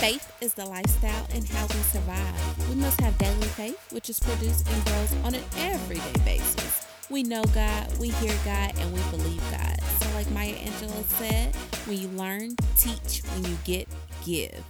Faith 0.00 0.32
is 0.40 0.54
the 0.54 0.64
lifestyle 0.64 1.26
and 1.34 1.46
how 1.46 1.66
we 1.66 1.74
survive. 1.82 2.68
We 2.70 2.74
must 2.76 2.98
have 3.02 3.18
daily 3.18 3.46
faith, 3.48 3.92
which 3.92 4.08
is 4.08 4.18
produced 4.18 4.66
and 4.66 4.84
grows 4.86 5.12
on 5.24 5.34
an 5.34 5.44
everyday 5.58 6.24
basis. 6.24 6.86
We 7.10 7.22
know 7.22 7.44
God, 7.44 7.98
we 7.98 8.08
hear 8.08 8.32
God, 8.42 8.72
and 8.78 8.94
we 8.94 9.00
believe 9.10 9.42
God. 9.50 9.78
So, 10.00 10.08
like 10.14 10.30
Maya 10.30 10.54
Angelou 10.54 11.04
said, 11.04 11.54
when 11.84 11.98
you 11.98 12.08
learn, 12.08 12.56
teach, 12.78 13.20
when 13.34 13.44
you 13.44 13.58
get, 13.64 13.88
give. 14.24 14.64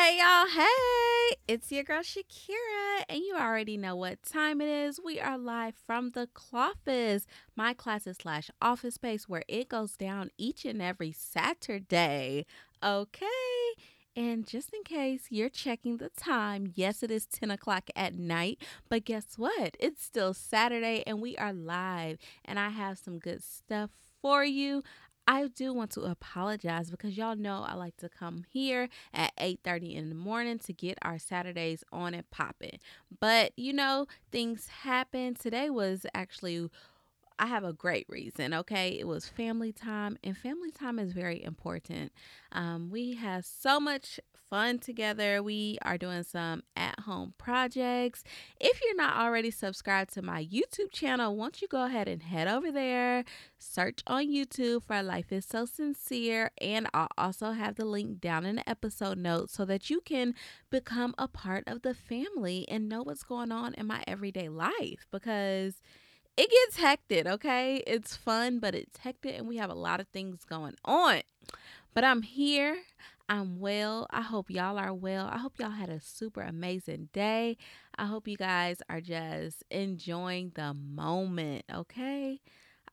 Hey 0.00 0.16
y'all, 0.16 0.46
hey, 0.48 1.36
it's 1.46 1.70
your 1.70 1.84
girl 1.84 2.00
Shakera, 2.00 3.04
and 3.06 3.18
you 3.18 3.36
already 3.36 3.76
know 3.76 3.94
what 3.94 4.22
time 4.22 4.62
it 4.62 4.68
is. 4.68 4.98
We 5.04 5.20
are 5.20 5.36
live 5.36 5.74
from 5.86 6.12
the 6.12 6.26
Cloffice, 6.32 7.26
my 7.54 7.74
classes 7.74 8.16
slash 8.22 8.50
office 8.62 8.94
space 8.94 9.28
where 9.28 9.42
it 9.46 9.68
goes 9.68 9.98
down 9.98 10.30
each 10.38 10.64
and 10.64 10.80
every 10.80 11.12
Saturday. 11.12 12.46
Okay. 12.82 13.26
And 14.16 14.46
just 14.46 14.72
in 14.72 14.84
case 14.84 15.26
you're 15.28 15.50
checking 15.50 15.98
the 15.98 16.08
time, 16.08 16.72
yes, 16.74 17.02
it 17.02 17.10
is 17.10 17.26
10 17.26 17.50
o'clock 17.50 17.90
at 17.94 18.14
night, 18.14 18.58
but 18.88 19.04
guess 19.04 19.34
what? 19.36 19.76
It's 19.78 20.02
still 20.02 20.32
Saturday 20.32 21.04
and 21.06 21.20
we 21.20 21.36
are 21.36 21.52
live, 21.52 22.16
and 22.42 22.58
I 22.58 22.70
have 22.70 22.98
some 22.98 23.18
good 23.18 23.42
stuff 23.44 23.90
for 24.22 24.44
you. 24.44 24.82
I 25.26 25.46
do 25.48 25.72
want 25.72 25.92
to 25.92 26.02
apologize 26.02 26.90
because 26.90 27.16
y'all 27.16 27.36
know 27.36 27.64
I 27.66 27.74
like 27.74 27.96
to 27.98 28.08
come 28.08 28.44
here 28.50 28.88
at 29.14 29.32
8:30 29.38 29.94
in 29.94 30.08
the 30.08 30.14
morning 30.14 30.58
to 30.60 30.72
get 30.72 30.98
our 31.02 31.18
Saturdays 31.18 31.84
on 31.92 32.14
and 32.14 32.28
popping. 32.30 32.78
But 33.20 33.52
you 33.56 33.72
know, 33.72 34.06
things 34.32 34.68
happen. 34.68 35.34
Today 35.34 35.70
was 35.70 36.04
actually 36.14 36.68
I 37.38 37.46
have 37.46 37.64
a 37.64 37.72
great 37.72 38.04
reason, 38.10 38.52
okay? 38.52 38.90
It 38.98 39.06
was 39.06 39.26
family 39.26 39.72
time, 39.72 40.18
and 40.22 40.36
family 40.36 40.70
time 40.70 40.98
is 40.98 41.12
very 41.12 41.42
important. 41.42 42.12
Um, 42.52 42.90
we 42.90 43.14
have 43.14 43.46
so 43.46 43.80
much 43.80 44.20
fun 44.50 44.80
together. 44.80 45.42
We 45.42 45.78
are 45.82 45.96
doing 45.96 46.24
some 46.24 46.64
at 46.74 46.98
home 47.00 47.34
projects. 47.38 48.24
If 48.60 48.80
you're 48.82 48.96
not 48.96 49.16
already 49.16 49.52
subscribed 49.52 50.12
to 50.14 50.22
my 50.22 50.44
YouTube 50.44 50.90
channel, 50.92 51.36
won't 51.36 51.62
you 51.62 51.68
go 51.68 51.84
ahead 51.84 52.08
and 52.08 52.24
head 52.24 52.48
over 52.48 52.72
there, 52.72 53.24
search 53.58 54.00
on 54.08 54.28
YouTube 54.28 54.82
for 54.82 55.02
Life 55.02 55.30
is 55.30 55.46
So 55.46 55.64
Sincere, 55.64 56.50
and 56.60 56.88
I'll 56.92 57.08
also 57.16 57.52
have 57.52 57.76
the 57.76 57.84
link 57.84 58.20
down 58.20 58.44
in 58.44 58.56
the 58.56 58.68
episode 58.68 59.18
notes 59.18 59.54
so 59.54 59.64
that 59.66 59.88
you 59.88 60.00
can 60.00 60.34
become 60.68 61.14
a 61.16 61.28
part 61.28 61.64
of 61.68 61.82
the 61.82 61.94
family 61.94 62.66
and 62.68 62.88
know 62.88 63.02
what's 63.02 63.22
going 63.22 63.52
on 63.52 63.74
in 63.74 63.86
my 63.86 64.02
everyday 64.08 64.48
life 64.48 65.06
because 65.12 65.80
it 66.36 66.50
gets 66.50 66.76
hectic, 66.78 67.26
okay? 67.26 67.82
It's 67.86 68.16
fun, 68.16 68.58
but 68.58 68.74
it's 68.74 68.98
hectic 68.98 69.38
and 69.38 69.46
we 69.46 69.58
have 69.58 69.70
a 69.70 69.74
lot 69.74 70.00
of 70.00 70.08
things 70.08 70.44
going 70.44 70.74
on. 70.84 71.20
But 71.94 72.04
I'm 72.04 72.22
here. 72.22 72.78
I'm 73.30 73.60
well. 73.60 74.08
I 74.10 74.22
hope 74.22 74.50
y'all 74.50 74.76
are 74.76 74.92
well. 74.92 75.28
I 75.30 75.38
hope 75.38 75.60
y'all 75.60 75.70
had 75.70 75.88
a 75.88 76.00
super 76.00 76.40
amazing 76.40 77.10
day. 77.12 77.58
I 77.96 78.06
hope 78.06 78.26
you 78.26 78.36
guys 78.36 78.78
are 78.90 79.00
just 79.00 79.62
enjoying 79.70 80.50
the 80.56 80.74
moment, 80.74 81.64
okay? 81.72 82.40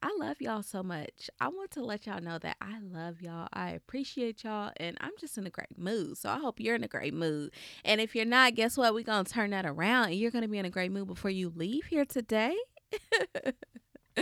I 0.03 0.15
love 0.19 0.39
y'all 0.39 0.61
so 0.61 0.83
much. 0.83 1.31
I 1.41 1.47
want 1.47 1.71
to 1.71 1.83
let 1.83 2.05
y'all 2.05 2.21
know 2.21 2.37
that 2.37 2.57
I 2.61 2.77
love 2.79 3.19
y'all. 3.19 3.47
I 3.51 3.71
appreciate 3.71 4.43
y'all, 4.43 4.71
and 4.77 4.95
I'm 5.01 5.13
just 5.19 5.39
in 5.39 5.47
a 5.47 5.49
great 5.49 5.75
mood. 5.75 6.19
So 6.19 6.29
I 6.29 6.37
hope 6.37 6.59
you're 6.59 6.75
in 6.75 6.83
a 6.83 6.87
great 6.87 7.15
mood. 7.15 7.49
And 7.83 7.99
if 7.99 8.15
you're 8.15 8.23
not, 8.23 8.53
guess 8.53 8.77
what? 8.77 8.93
We're 8.93 9.03
going 9.03 9.25
to 9.25 9.33
turn 9.33 9.49
that 9.49 9.65
around, 9.65 10.09
and 10.09 10.15
you're 10.17 10.29
going 10.29 10.43
to 10.43 10.47
be 10.47 10.59
in 10.59 10.65
a 10.65 10.69
great 10.69 10.91
mood 10.91 11.07
before 11.07 11.31
you 11.31 11.51
leave 11.55 11.85
here 11.85 12.05
today. 12.05 12.55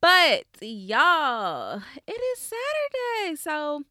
but 0.00 0.44
y'all, 0.60 1.82
it 2.08 2.20
is 2.20 2.38
Saturday. 2.40 3.36
So 3.36 3.84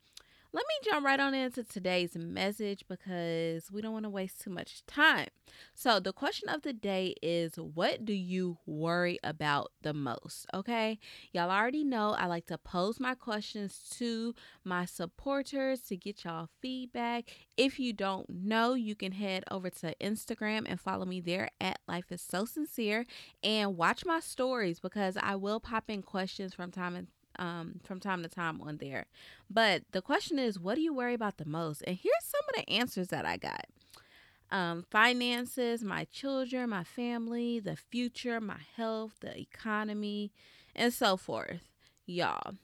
let 0.51 0.65
me 0.67 0.89
jump 0.89 1.05
right 1.05 1.19
on 1.19 1.35
into 1.35 1.63
today's 1.63 2.15
message 2.15 2.83
because 2.89 3.71
we 3.71 3.81
don't 3.81 3.93
want 3.93 4.05
to 4.05 4.09
waste 4.09 4.41
too 4.41 4.49
much 4.49 4.83
time. 4.87 5.27
So, 5.75 5.99
the 5.99 6.11
question 6.11 6.49
of 6.49 6.63
the 6.63 6.73
day 6.73 7.13
is 7.21 7.55
what 7.55 8.03
do 8.03 8.13
you 8.13 8.57
worry 8.65 9.19
about 9.23 9.71
the 9.83 9.93
most? 9.93 10.47
Okay, 10.51 10.97
y'all 11.31 11.51
already 11.51 11.83
know 11.83 12.15
I 12.17 12.25
like 12.25 12.47
to 12.47 12.57
pose 12.57 12.99
my 12.99 13.13
questions 13.13 13.79
to 13.97 14.33
my 14.63 14.85
supporters 14.85 15.81
to 15.81 15.95
get 15.95 16.23
y'all 16.23 16.49
feedback. 16.61 17.29
If 17.55 17.79
you 17.79 17.93
don't 17.93 18.27
know, 18.29 18.73
you 18.73 18.95
can 18.95 19.11
head 19.11 19.43
over 19.51 19.69
to 19.69 19.95
Instagram 20.01 20.65
and 20.67 20.79
follow 20.79 21.05
me 21.05 21.21
there 21.21 21.49
at 21.61 21.79
Life 21.87 22.11
is 22.11 22.21
So 22.21 22.45
Sincere 22.45 23.05
and 23.43 23.77
watch 23.77 24.03
my 24.03 24.19
stories 24.19 24.79
because 24.79 25.15
I 25.15 25.35
will 25.35 25.59
pop 25.59 25.89
in 25.89 26.01
questions 26.01 26.55
from 26.55 26.71
time 26.71 26.95
um, 27.37 27.79
from 27.83 27.99
time 27.99 28.23
to 28.23 28.29
time 28.29 28.61
on 28.61 28.77
there. 28.77 29.05
But 29.49 29.83
the 29.91 30.01
question 30.01 30.39
is, 30.39 30.59
what 30.59 30.75
do 30.75 30.81
you 30.81 30.93
worry 30.93 31.13
about 31.13 31.37
the 31.37 31.45
most? 31.45 31.83
And 31.85 31.97
here's 31.97 32.23
some 32.23 32.41
of 32.49 32.55
the 32.55 32.71
answers 32.71 33.09
that 33.09 33.25
I 33.25 33.37
got 33.37 33.65
um, 34.51 34.83
finances, 34.89 35.83
my 35.83 36.05
children, 36.05 36.71
my 36.71 36.83
family, 36.83 37.59
the 37.59 37.75
future, 37.75 38.41
my 38.41 38.59
health, 38.75 39.13
the 39.21 39.37
economy, 39.39 40.31
and 40.75 40.93
so 40.93 41.17
forth. 41.17 41.61
Y'all, 42.05 42.55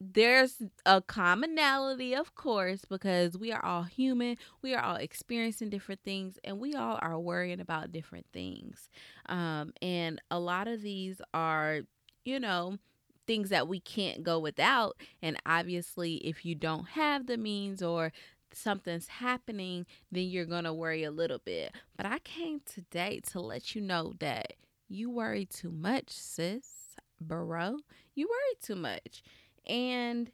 there's 0.00 0.62
a 0.86 1.02
commonality, 1.02 2.14
of 2.14 2.34
course, 2.34 2.84
because 2.88 3.36
we 3.36 3.52
are 3.52 3.64
all 3.64 3.82
human. 3.82 4.38
We 4.62 4.74
are 4.74 4.82
all 4.82 4.96
experiencing 4.96 5.68
different 5.68 6.00
things, 6.02 6.38
and 6.42 6.58
we 6.58 6.74
all 6.74 6.98
are 7.02 7.18
worrying 7.18 7.60
about 7.60 7.92
different 7.92 8.26
things. 8.32 8.88
Um, 9.26 9.72
and 9.82 10.20
a 10.30 10.38
lot 10.38 10.68
of 10.68 10.80
these 10.80 11.20
are, 11.34 11.80
you 12.24 12.40
know, 12.40 12.78
things 13.30 13.50
that 13.50 13.68
we 13.68 13.78
can't 13.78 14.24
go 14.24 14.40
without. 14.40 14.96
And 15.22 15.36
obviously, 15.46 16.16
if 16.16 16.44
you 16.44 16.56
don't 16.56 16.88
have 16.88 17.28
the 17.28 17.36
means 17.36 17.80
or 17.80 18.12
something's 18.52 19.06
happening, 19.06 19.86
then 20.10 20.24
you're 20.24 20.46
going 20.46 20.64
to 20.64 20.74
worry 20.74 21.04
a 21.04 21.12
little 21.12 21.38
bit. 21.38 21.72
But 21.96 22.06
I 22.06 22.18
came 22.18 22.60
today 22.66 23.20
to 23.30 23.40
let 23.40 23.72
you 23.72 23.82
know 23.82 24.14
that 24.18 24.54
you 24.88 25.08
worry 25.10 25.46
too 25.46 25.70
much, 25.70 26.10
sis, 26.10 26.96
bro. 27.20 27.76
You 28.16 28.26
worry 28.26 28.56
too 28.60 28.74
much. 28.74 29.22
And 29.64 30.32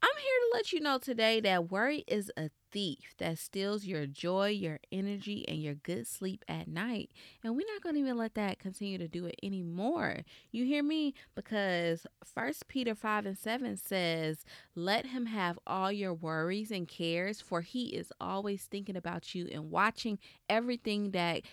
I'm 0.00 0.16
here 0.16 0.40
to 0.42 0.50
let 0.54 0.72
you 0.72 0.78
know 0.78 0.98
today 0.98 1.40
that 1.40 1.72
worry 1.72 2.04
is 2.06 2.30
a 2.36 2.50
thief 2.76 3.14
that 3.16 3.38
steals 3.38 3.86
your 3.86 4.04
joy, 4.04 4.48
your 4.48 4.78
energy, 4.92 5.48
and 5.48 5.62
your 5.62 5.72
good 5.72 6.06
sleep 6.06 6.44
at 6.46 6.68
night. 6.68 7.10
And 7.42 7.56
we're 7.56 7.66
not 7.72 7.82
going 7.82 7.94
to 7.94 8.00
even 8.02 8.18
let 8.18 8.34
that 8.34 8.58
continue 8.58 8.98
to 8.98 9.08
do 9.08 9.24
it 9.24 9.36
anymore. 9.42 10.18
You 10.50 10.66
hear 10.66 10.82
me? 10.82 11.14
Because 11.34 12.06
First 12.22 12.68
Peter 12.68 12.94
5 12.94 13.24
and 13.24 13.38
7 13.38 13.78
says, 13.78 14.44
Let 14.74 15.06
him 15.06 15.24
have 15.24 15.58
all 15.66 15.90
your 15.90 16.12
worries 16.12 16.70
and 16.70 16.86
cares, 16.86 17.40
for 17.40 17.62
he 17.62 17.86
is 17.86 18.12
always 18.20 18.64
thinking 18.64 18.94
about 18.94 19.34
you 19.34 19.48
and 19.50 19.70
watching 19.70 20.18
everything 20.50 21.12
that 21.12 21.44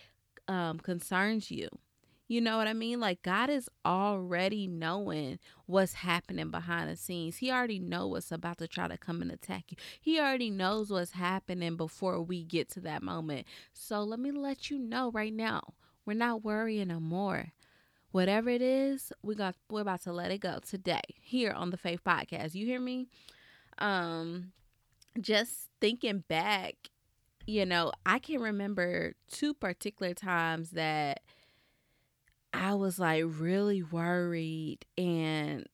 um, 0.50 0.78
concerns 0.78 1.50
you. 1.50 1.70
You 2.34 2.42
know 2.42 2.58
what 2.58 2.68
I 2.68 2.74
mean? 2.74 3.00
Like 3.00 3.22
God 3.22 3.52
is 3.52 3.70
already 3.86 4.66
knowing 4.66 5.38
what's 5.68 5.94
happening 5.94 6.50
behind 6.50 6.90
the 6.90 6.96
scenes. 6.96 7.38
He 7.38 7.52
already 7.52 7.78
know 7.78 8.08
what's 8.08 8.32
about 8.32 8.58
to 8.58 8.68
try 8.68 8.88
to 8.88 8.98
come 8.98 9.22
and 9.22 9.32
attack 9.32 9.66
you. 9.70 9.78
He 10.02 10.20
already 10.20 10.50
knows 10.50 10.90
what's 10.90 11.12
happening 11.12 11.78
before 11.78 12.20
we 12.24 12.44
get 12.44 12.70
to 12.70 12.80
that 12.80 13.04
moment. 13.04 13.46
So 13.72 14.02
let 14.02 14.18
me 14.18 14.32
let 14.32 14.72
you 14.72 14.80
know 14.80 15.12
right 15.12 15.32
now. 15.32 15.76
We're 16.08 16.16
not 16.16 16.44
worrying 16.44 16.88
no 16.88 17.00
more. 17.00 17.52
Whatever 18.10 18.50
it 18.50 18.64
is, 18.64 19.14
we 19.22 19.36
got 19.36 19.54
we're 19.70 19.82
about 19.82 20.02
to 20.06 20.12
let 20.12 20.32
it 20.32 20.40
go 20.40 20.58
today 20.68 21.02
here 21.22 21.52
on 21.52 21.70
the 21.70 21.78
Faith 21.78 22.04
Podcast. 22.04 22.56
You 22.56 22.66
hear 22.66 22.82
me? 22.82 23.10
Um 23.78 24.54
just 25.22 25.70
thinking 25.80 26.24
back, 26.28 26.74
you 27.46 27.64
know, 27.68 27.92
I 28.08 28.18
can 28.18 28.42
remember 28.42 29.14
two 29.30 29.54
particular 29.54 30.16
times 30.16 30.72
that 30.72 31.20
I 32.54 32.76
was 32.76 33.00
like 33.00 33.24
really 33.26 33.84
worried 33.84 34.86
and 34.98 35.68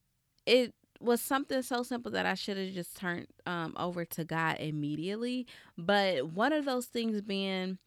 it 0.46 0.74
was 1.00 1.20
something 1.20 1.62
so 1.62 1.82
simple 1.82 2.12
that 2.12 2.26
I 2.26 2.34
should 2.34 2.56
have 2.58 2.72
just 2.72 2.96
turned 2.96 3.26
um, 3.46 3.74
over 3.78 4.04
to 4.04 4.24
God 4.24 4.58
immediately. 4.60 5.46
But 5.78 6.30
one 6.30 6.52
of 6.52 6.64
those 6.64 6.86
things 6.86 7.20
being 7.22 7.78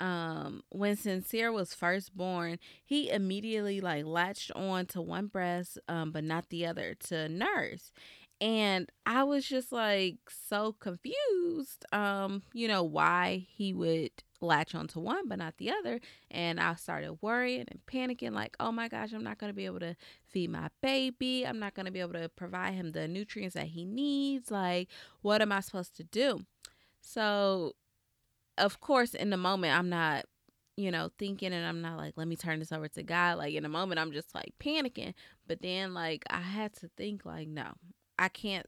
um, 0.00 0.62
when 0.70 0.96
Sincere 0.96 1.52
was 1.52 1.74
first 1.74 2.16
born, 2.16 2.58
he 2.84 3.10
immediately 3.10 3.80
like 3.80 4.04
latched 4.06 4.52
on 4.52 4.86
to 4.86 5.02
one 5.02 5.26
breast, 5.26 5.78
um, 5.88 6.12
but 6.12 6.24
not 6.24 6.48
the 6.50 6.66
other 6.66 6.94
to 7.08 7.28
nurse. 7.28 7.92
And 8.40 8.90
I 9.06 9.22
was 9.24 9.46
just 9.46 9.70
like 9.70 10.16
so 10.28 10.72
confused, 10.72 11.84
um, 11.92 12.42
you 12.52 12.68
know, 12.68 12.82
why 12.82 13.46
he 13.50 13.72
would 13.72 14.10
latch 14.42 14.74
onto 14.74 15.00
one 15.00 15.28
but 15.28 15.38
not 15.38 15.56
the 15.58 15.70
other. 15.70 16.00
And 16.30 16.60
I 16.60 16.74
started 16.74 17.18
worrying 17.20 17.66
and 17.68 17.80
panicking, 17.86 18.32
like, 18.32 18.56
oh 18.60 18.72
my 18.72 18.88
gosh, 18.88 19.12
I'm 19.12 19.24
not 19.24 19.38
going 19.38 19.50
to 19.50 19.56
be 19.56 19.66
able 19.66 19.80
to 19.80 19.96
feed 20.26 20.50
my 20.50 20.68
baby. 20.82 21.46
I'm 21.46 21.58
not 21.58 21.74
going 21.74 21.86
to 21.86 21.92
be 21.92 22.00
able 22.00 22.14
to 22.14 22.28
provide 22.28 22.74
him 22.74 22.92
the 22.92 23.08
nutrients 23.08 23.54
that 23.54 23.68
he 23.68 23.84
needs. 23.84 24.50
Like, 24.50 24.88
what 25.22 25.42
am 25.42 25.52
I 25.52 25.60
supposed 25.60 25.96
to 25.96 26.04
do? 26.04 26.44
So, 27.00 27.74
of 28.58 28.80
course, 28.80 29.14
in 29.14 29.30
the 29.30 29.36
moment, 29.36 29.76
I'm 29.76 29.88
not 29.88 30.26
you 30.76 30.90
know, 30.90 31.10
thinking 31.18 31.52
and 31.52 31.66
I'm 31.66 31.82
not 31.82 31.98
like, 31.98 32.14
let 32.16 32.26
me 32.26 32.36
turn 32.36 32.58
this 32.58 32.72
over 32.72 32.88
to 32.88 33.02
God. 33.02 33.38
Like 33.38 33.54
in 33.54 33.64
a 33.64 33.68
moment, 33.68 34.00
I'm 34.00 34.12
just 34.12 34.34
like 34.34 34.54
panicking. 34.58 35.14
But 35.46 35.60
then, 35.60 35.92
like, 35.92 36.24
I 36.30 36.40
had 36.40 36.72
to 36.76 36.88
think, 36.96 37.26
like, 37.26 37.48
no, 37.48 37.72
I 38.18 38.28
can't 38.28 38.66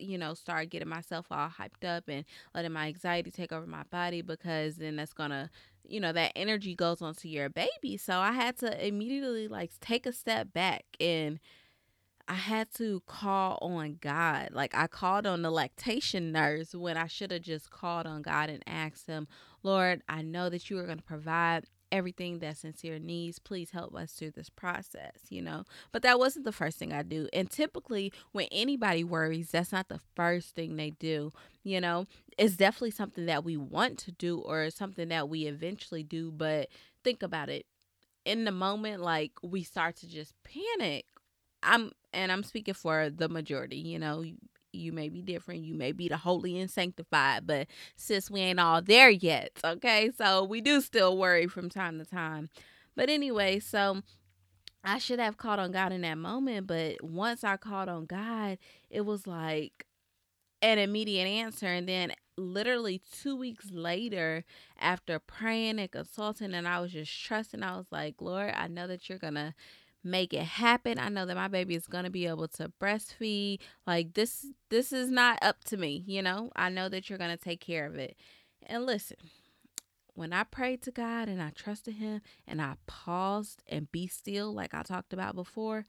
you 0.00 0.18
know, 0.18 0.34
start 0.34 0.70
getting 0.70 0.88
myself 0.88 1.26
all 1.30 1.48
hyped 1.48 1.86
up 1.86 2.04
and 2.08 2.24
letting 2.54 2.72
my 2.72 2.88
anxiety 2.88 3.30
take 3.30 3.52
over 3.52 3.66
my 3.66 3.84
body 3.90 4.22
because 4.22 4.76
then 4.76 4.96
that's 4.96 5.12
to, 5.30 5.50
you 5.86 6.00
know, 6.00 6.12
that 6.12 6.32
energy 6.36 6.74
goes 6.74 7.02
onto 7.02 7.28
your 7.28 7.48
baby. 7.48 7.96
So 7.96 8.18
I 8.18 8.32
had 8.32 8.58
to 8.58 8.86
immediately 8.86 9.48
like 9.48 9.72
take 9.80 10.06
a 10.06 10.12
step 10.12 10.52
back 10.52 10.84
and 10.98 11.38
I 12.28 12.34
had 12.34 12.72
to 12.74 13.02
call 13.06 13.58
on 13.60 13.98
God. 14.00 14.50
Like 14.52 14.72
I 14.74 14.86
called 14.86 15.26
on 15.26 15.42
the 15.42 15.50
lactation 15.50 16.30
nurse 16.30 16.74
when 16.74 16.96
I 16.96 17.08
should 17.08 17.32
have 17.32 17.42
just 17.42 17.70
called 17.70 18.06
on 18.06 18.22
God 18.22 18.48
and 18.50 18.62
asked 18.68 19.08
him, 19.08 19.26
Lord, 19.64 20.02
I 20.08 20.22
know 20.22 20.48
that 20.48 20.70
you 20.70 20.78
are 20.78 20.86
going 20.86 20.98
to 20.98 21.04
provide 21.04 21.64
everything 21.92 22.38
that 22.38 22.56
sincere 22.56 22.98
needs 22.98 23.38
please 23.38 23.70
help 23.70 23.94
us 23.94 24.12
through 24.12 24.30
this 24.30 24.50
process 24.50 25.18
you 25.28 25.42
know? 25.42 25.64
But 25.92 26.02
that 26.02 26.18
wasn't 26.18 26.44
the 26.44 26.52
first 26.52 26.78
thing 26.78 26.92
i 26.92 27.02
do. 27.02 27.28
And 27.32 27.50
typically 27.50 28.12
when 28.32 28.46
anybody 28.52 29.04
worries 29.04 29.50
that's 29.50 29.72
not 29.72 29.88
the 29.88 30.00
first 30.14 30.54
thing 30.54 30.76
they 30.76 30.90
do 30.90 31.32
you 31.62 31.80
know? 31.80 32.06
It's 32.38 32.56
definitely 32.56 32.92
something 32.92 33.26
that 33.26 33.44
we 33.44 33.56
want 33.56 33.98
to 33.98 34.12
do 34.12 34.38
or 34.38 34.70
something 34.70 35.08
that 35.08 35.28
we 35.28 35.46
eventually 35.46 36.02
do 36.02 36.30
but 36.30 36.68
think 37.04 37.22
about 37.22 37.48
it. 37.48 37.66
In 38.24 38.44
the 38.44 38.52
moment 38.52 39.02
like 39.02 39.32
we 39.42 39.62
start 39.62 39.96
to 39.96 40.08
just 40.08 40.34
panic. 40.44 41.06
I'm 41.62 41.92
and 42.12 42.32
I'm 42.32 42.42
speaking 42.42 42.74
for 42.74 43.10
the 43.10 43.28
majority, 43.28 43.76
you 43.76 43.98
know, 43.98 44.24
you 44.72 44.92
may 44.92 45.08
be 45.08 45.22
different. 45.22 45.64
You 45.64 45.74
may 45.74 45.92
be 45.92 46.08
the 46.08 46.16
holy 46.16 46.58
and 46.58 46.70
sanctified, 46.70 47.46
but 47.46 47.66
sis, 47.96 48.30
we 48.30 48.40
ain't 48.40 48.60
all 48.60 48.82
there 48.82 49.10
yet. 49.10 49.50
Okay. 49.64 50.10
So 50.16 50.44
we 50.44 50.60
do 50.60 50.80
still 50.80 51.16
worry 51.16 51.46
from 51.46 51.68
time 51.68 51.98
to 51.98 52.04
time. 52.04 52.48
But 52.96 53.08
anyway, 53.08 53.60
so 53.60 54.02
I 54.84 54.98
should 54.98 55.18
have 55.18 55.36
called 55.36 55.60
on 55.60 55.72
God 55.72 55.92
in 55.92 56.02
that 56.02 56.18
moment. 56.18 56.66
But 56.66 57.02
once 57.02 57.44
I 57.44 57.56
called 57.56 57.88
on 57.88 58.06
God, 58.06 58.58
it 58.88 59.02
was 59.02 59.26
like 59.26 59.86
an 60.62 60.78
immediate 60.78 61.26
answer. 61.26 61.66
And 61.66 61.88
then 61.88 62.12
literally 62.36 63.00
two 63.20 63.36
weeks 63.36 63.70
later, 63.70 64.44
after 64.78 65.18
praying 65.18 65.78
and 65.78 65.90
consulting, 65.90 66.54
and 66.54 66.66
I 66.66 66.80
was 66.80 66.92
just 66.92 67.12
trusting, 67.24 67.62
I 67.62 67.76
was 67.76 67.86
like, 67.90 68.16
Lord, 68.20 68.52
I 68.56 68.68
know 68.68 68.86
that 68.86 69.08
you're 69.08 69.18
going 69.18 69.34
to 69.34 69.54
make 70.02 70.32
it 70.32 70.44
happen. 70.44 70.98
I 70.98 71.08
know 71.08 71.26
that 71.26 71.36
my 71.36 71.48
baby 71.48 71.74
is 71.74 71.86
going 71.86 72.04
to 72.04 72.10
be 72.10 72.26
able 72.26 72.48
to 72.48 72.72
breastfeed. 72.80 73.58
Like 73.86 74.14
this 74.14 74.46
this 74.68 74.92
is 74.92 75.10
not 75.10 75.38
up 75.42 75.62
to 75.64 75.76
me, 75.76 76.04
you 76.06 76.22
know? 76.22 76.50
I 76.56 76.68
know 76.68 76.88
that 76.88 77.08
you're 77.08 77.18
going 77.18 77.36
to 77.36 77.42
take 77.42 77.60
care 77.60 77.86
of 77.86 77.96
it. 77.96 78.16
And 78.66 78.86
listen, 78.86 79.18
when 80.14 80.32
I 80.32 80.44
prayed 80.44 80.82
to 80.82 80.90
God 80.90 81.28
and 81.28 81.42
I 81.42 81.50
trusted 81.50 81.94
him 81.94 82.20
and 82.46 82.60
I 82.60 82.74
paused 82.86 83.62
and 83.68 83.90
be 83.90 84.06
still 84.06 84.52
like 84.52 84.74
I 84.74 84.82
talked 84.82 85.12
about 85.12 85.34
before, 85.34 85.86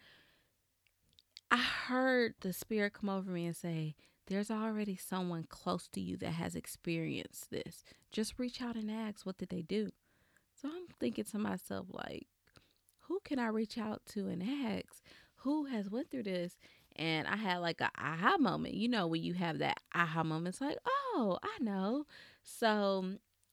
I 1.50 1.57
heard 1.57 2.36
the 2.42 2.54
spirit 2.54 2.94
come 2.94 3.10
over 3.10 3.30
me 3.30 3.46
and 3.46 3.56
say, 3.56 3.96
there's 4.28 4.52
already 4.52 4.96
someone 4.96 5.46
close 5.50 5.90
to 5.90 6.00
you 6.00 6.16
that 6.18 6.31
has 6.31 6.56
experienced 6.56 7.52
this. 7.52 7.84
Just 8.12 8.40
reach 8.40 8.62
out 8.62 8.75
and 8.75 8.90
ask, 8.90 9.25
what 9.25 9.38
did 9.38 9.50
they 9.50 9.62
do? 9.62 9.92
So 10.62 10.69
I'm 10.69 10.88
thinking 11.00 11.25
to 11.25 11.38
myself, 11.38 11.88
like, 11.92 12.28
who 13.12 13.19
can 13.25 13.40
I 13.40 13.48
reach 13.48 13.78
out 13.78 14.02
to 14.13 14.30
and 14.30 14.42
ask 14.42 15.04
who 15.36 15.66
has 15.66 15.90
went 15.90 16.10
through 16.10 16.24
this? 16.24 16.58
And 16.96 17.28
I 17.28 17.36
had 17.36 17.58
like 17.58 17.81
a 17.81 17.90
aha 17.98 18.38
moment. 18.38 18.75
You 18.75 18.88
know, 18.88 19.06
when 19.08 19.22
you 19.22 19.34
have 19.34 19.58
that 19.60 19.80
aha 19.94 20.24
moment, 20.24 20.56
it's 20.56 20.62
like, 20.62 20.78
oh, 20.88 21.38
I 21.44 21.62
know. 21.62 22.06
So 22.42 23.04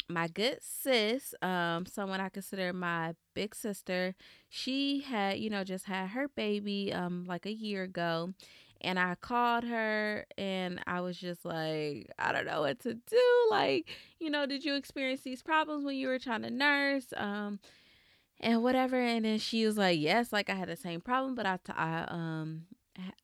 my 0.08 0.28
good 0.28 0.58
sis, 0.60 1.34
um, 1.42 1.86
someone 1.86 2.20
I 2.20 2.28
consider 2.28 2.72
my 2.72 3.14
big 3.34 3.52
sister, 3.52 4.14
she 4.48 5.00
had, 5.00 5.38
you 5.38 5.50
know, 5.50 5.64
just 5.64 5.86
had 5.86 6.10
her 6.10 6.28
baby 6.28 6.92
um 6.92 7.24
like 7.26 7.44
a 7.44 7.52
year 7.52 7.82
ago. 7.82 8.34
And 8.80 8.96
I 8.96 9.16
called 9.16 9.64
her 9.64 10.24
and 10.36 10.80
I 10.86 11.00
was 11.00 11.18
just 11.18 11.44
like, 11.44 12.12
I 12.16 12.30
don't 12.30 12.46
know 12.46 12.60
what 12.60 12.78
to 12.80 12.94
do. 12.94 13.46
Like, 13.50 13.88
you 14.20 14.30
know, 14.30 14.46
did 14.46 14.64
you 14.64 14.76
experience 14.76 15.22
these 15.22 15.42
problems 15.42 15.84
when 15.84 15.96
you 15.96 16.06
were 16.06 16.20
trying 16.20 16.42
to 16.42 16.50
nurse? 16.50 17.06
Um, 17.16 17.58
and 18.40 18.62
whatever. 18.62 18.96
And 18.96 19.24
then 19.24 19.38
she 19.38 19.66
was 19.66 19.76
like, 19.76 19.98
yes, 19.98 20.32
like 20.32 20.50
I 20.50 20.54
had 20.54 20.68
the 20.68 20.76
same 20.76 21.00
problem, 21.00 21.34
but 21.34 21.46
I, 21.46 21.58
I 21.70 22.04
um 22.08 22.66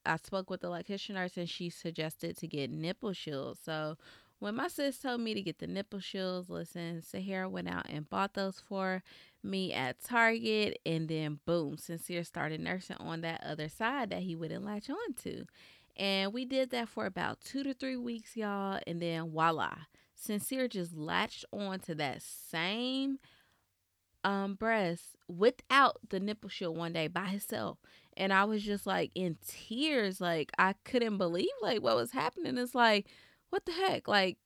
I 0.07 0.17
spoke 0.17 0.51
with 0.51 0.61
the 0.61 0.69
lactation 0.71 1.15
nurse 1.17 1.37
and 1.37 1.49
she 1.49 1.71
suggested 1.71 2.37
to 2.39 2.47
get 2.47 2.71
nipple 2.71 3.13
shields. 3.13 3.61
So 3.65 3.97
when 4.39 4.57
my 4.57 4.69
sis 4.69 4.99
told 4.99 5.21
me 5.21 5.35
to 5.35 5.43
get 5.43 5.59
the 5.59 5.67
nipple 5.67 6.01
shields, 6.01 6.51
listen, 6.51 7.03
Sahara 7.03 7.49
went 7.49 7.69
out 7.69 7.87
and 7.89 8.09
bought 8.09 8.35
those 8.35 8.61
for 8.61 9.03
me 9.43 9.73
at 9.73 10.03
Target, 10.03 10.79
and 10.85 11.09
then 11.09 11.41
boom, 11.45 11.77
Sincere 11.79 12.25
started 12.25 12.61
nursing 12.61 12.97
on 12.99 13.21
that 13.23 13.43
other 13.45 13.69
side 13.69 14.11
that 14.11 14.23
he 14.23 14.35
wouldn't 14.35 14.65
latch 14.65 14.91
on 14.91 15.15
to. 15.23 15.45
And 15.97 16.33
we 16.33 16.45
did 16.45 16.71
that 16.71 16.89
for 16.89 17.07
about 17.07 17.41
two 17.41 17.63
to 17.63 17.73
three 17.73 17.97
weeks, 17.97 18.37
y'all, 18.37 18.81
and 18.87 19.01
then 19.01 19.31
voila, 19.31 19.75
Sincere 20.15 20.69
just 20.69 20.95
latched 20.95 21.45
on 21.53 21.81
to 21.81 21.95
that 21.95 22.23
same 22.23 23.19
um 24.25 24.55
breast 24.55 25.17
without 25.29 25.99
the 26.11 26.21
nipple 26.21 26.51
shield 26.51 26.77
one 26.77 26.93
day 26.93 27.09
by 27.09 27.27
himself. 27.27 27.79
And 28.17 28.33
i 28.33 28.45
was 28.45 28.63
just 28.63 28.87
like 28.87 29.11
in 29.15 29.37
tears. 29.47 30.21
Like 30.21 30.51
i 30.59 30.75
couldn't 30.85 31.19
believe 31.19 31.49
like 31.63 31.83
what 31.83 31.97
was 31.97 32.13
happening. 32.13 32.59
It's 32.59 32.75
like 32.75 33.07
what 33.51 33.65
the 33.67 33.73
heck? 33.73 34.09
Like 34.09 34.39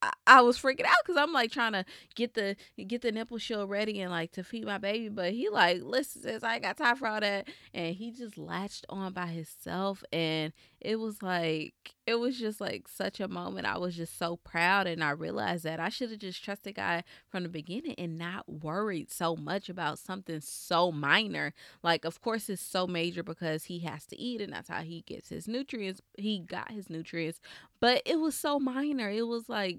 I, 0.00 0.12
I 0.26 0.40
was 0.42 0.58
freaking 0.58 0.84
out 0.84 0.96
because 1.04 1.16
I'm 1.16 1.32
like 1.32 1.50
trying 1.50 1.72
to 1.72 1.84
get 2.14 2.34
the 2.34 2.56
get 2.86 3.02
the 3.02 3.12
nipple 3.12 3.38
shield 3.38 3.68
ready 3.68 4.00
and 4.00 4.10
like 4.10 4.32
to 4.32 4.44
feed 4.44 4.64
my 4.64 4.78
baby, 4.78 5.08
but 5.08 5.32
he 5.32 5.48
like 5.48 5.80
listen, 5.82 6.22
says 6.22 6.44
I 6.44 6.54
ain't 6.54 6.62
got 6.62 6.76
time 6.76 6.96
for 6.96 7.08
all 7.08 7.20
that, 7.20 7.48
and 7.74 7.94
he 7.94 8.12
just 8.12 8.38
latched 8.38 8.86
on 8.88 9.12
by 9.12 9.26
himself, 9.26 10.04
and 10.12 10.52
it 10.80 10.96
was 10.96 11.22
like 11.22 11.96
it 12.06 12.14
was 12.16 12.38
just 12.38 12.60
like 12.60 12.88
such 12.88 13.20
a 13.20 13.28
moment. 13.28 13.66
I 13.66 13.78
was 13.78 13.96
just 13.96 14.18
so 14.18 14.36
proud, 14.36 14.86
and 14.86 15.02
I 15.02 15.10
realized 15.10 15.64
that 15.64 15.80
I 15.80 15.88
should 15.88 16.10
have 16.10 16.20
just 16.20 16.42
trusted 16.42 16.76
God 16.76 17.04
from 17.28 17.42
the 17.42 17.48
beginning 17.48 17.94
and 17.98 18.18
not 18.18 18.48
worried 18.48 19.10
so 19.10 19.36
much 19.36 19.68
about 19.68 19.98
something 19.98 20.40
so 20.40 20.92
minor. 20.92 21.52
Like, 21.82 22.04
of 22.04 22.20
course, 22.20 22.48
it's 22.48 22.62
so 22.62 22.86
major 22.86 23.22
because 23.22 23.64
he 23.64 23.80
has 23.80 24.06
to 24.06 24.18
eat, 24.18 24.40
and 24.40 24.52
that's 24.52 24.68
how 24.68 24.82
he 24.82 25.02
gets 25.02 25.28
his 25.30 25.48
nutrients. 25.48 26.00
He 26.16 26.38
got 26.38 26.70
his 26.70 26.88
nutrients, 26.88 27.40
but 27.80 28.02
it 28.04 28.20
was 28.20 28.34
so 28.34 28.58
minor. 28.60 29.10
It 29.10 29.26
was 29.26 29.48
like 29.48 29.78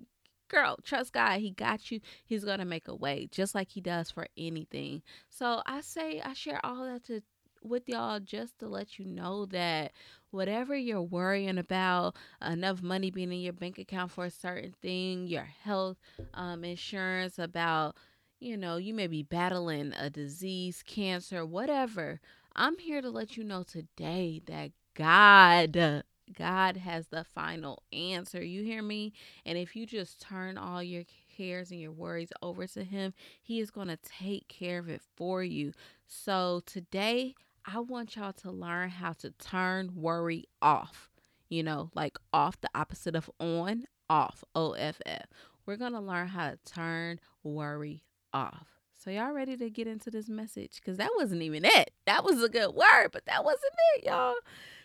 girl, 0.49 0.77
trust 0.83 1.13
God. 1.13 1.39
He 1.39 1.51
got 1.51 1.91
you. 1.91 2.01
He's 2.25 2.43
going 2.43 2.59
to 2.59 2.65
make 2.65 2.87
a 2.87 2.95
way, 2.95 3.29
just 3.31 3.55
like 3.55 3.69
He 3.69 3.81
does 3.81 4.11
for 4.11 4.27
anything. 4.37 5.01
So 5.29 5.61
I 5.65 5.81
say, 5.81 6.21
I 6.21 6.33
share 6.33 6.59
all 6.63 6.83
that 6.85 7.05
to 7.05 7.21
with 7.63 7.87
y'all 7.87 8.19
just 8.19 8.59
to 8.59 8.67
let 8.67 8.99
you 8.99 9.05
know 9.05 9.45
that 9.47 9.91
whatever 10.31 10.75
you're 10.75 11.01
worrying 11.01 11.57
about, 11.57 12.15
enough 12.45 12.81
money 12.81 13.11
being 13.11 13.31
in 13.31 13.41
your 13.41 13.53
bank 13.53 13.77
account 13.77 14.11
for 14.11 14.25
a 14.25 14.31
certain 14.31 14.73
thing, 14.81 15.27
your 15.27 15.49
health 15.63 15.97
um, 16.33 16.63
insurance, 16.63 17.39
about, 17.39 17.95
you 18.39 18.55
know, 18.55 18.77
you 18.77 18.93
may 18.93 19.07
be 19.07 19.23
battling 19.23 19.93
a 19.99 20.09
disease, 20.09 20.83
cancer, 20.85 21.45
whatever. 21.45 22.19
I'm 22.55 22.77
here 22.77 23.01
to 23.01 23.09
let 23.09 23.37
you 23.37 23.43
know 23.43 23.63
today 23.63 24.41
that 24.45 24.71
God 24.93 26.03
God 26.37 26.77
has 26.77 27.07
the 27.07 27.23
final 27.23 27.83
answer. 27.91 28.43
You 28.43 28.63
hear 28.63 28.81
me? 28.81 29.13
And 29.45 29.57
if 29.57 29.75
you 29.75 29.85
just 29.85 30.21
turn 30.21 30.57
all 30.57 30.83
your 30.83 31.03
cares 31.35 31.71
and 31.71 31.79
your 31.79 31.91
worries 31.91 32.31
over 32.41 32.67
to 32.67 32.83
Him, 32.83 33.13
He 33.41 33.59
is 33.59 33.71
going 33.71 33.87
to 33.87 33.97
take 33.97 34.47
care 34.47 34.79
of 34.79 34.89
it 34.89 35.01
for 35.15 35.43
you. 35.43 35.73
So 36.07 36.61
today, 36.65 37.35
I 37.65 37.79
want 37.79 38.15
y'all 38.15 38.33
to 38.33 38.51
learn 38.51 38.89
how 38.89 39.13
to 39.13 39.31
turn 39.31 39.91
worry 39.95 40.45
off. 40.61 41.09
You 41.49 41.63
know, 41.63 41.89
like 41.95 42.17
off 42.31 42.61
the 42.61 42.69
opposite 42.75 43.15
of 43.15 43.29
on, 43.39 43.85
off, 44.09 44.43
O 44.55 44.73
F 44.73 45.01
F. 45.05 45.25
We're 45.65 45.77
going 45.77 45.93
to 45.93 45.99
learn 45.99 46.27
how 46.27 46.51
to 46.51 46.59
turn 46.65 47.19
worry 47.43 48.03
off. 48.33 48.67
So 48.93 49.09
y'all 49.09 49.31
ready 49.31 49.55
to 49.57 49.69
get 49.69 49.87
into 49.87 50.11
this 50.11 50.27
message? 50.27 50.75
Because 50.75 50.97
that 50.97 51.11
wasn't 51.15 51.41
even 51.41 51.63
it. 51.63 51.91
That 52.05 52.23
was 52.23 52.43
a 52.43 52.49
good 52.49 52.75
word, 52.75 53.09
but 53.11 53.25
that 53.25 53.43
wasn't 53.43 53.73
it, 53.95 54.05
y'all. 54.05 54.35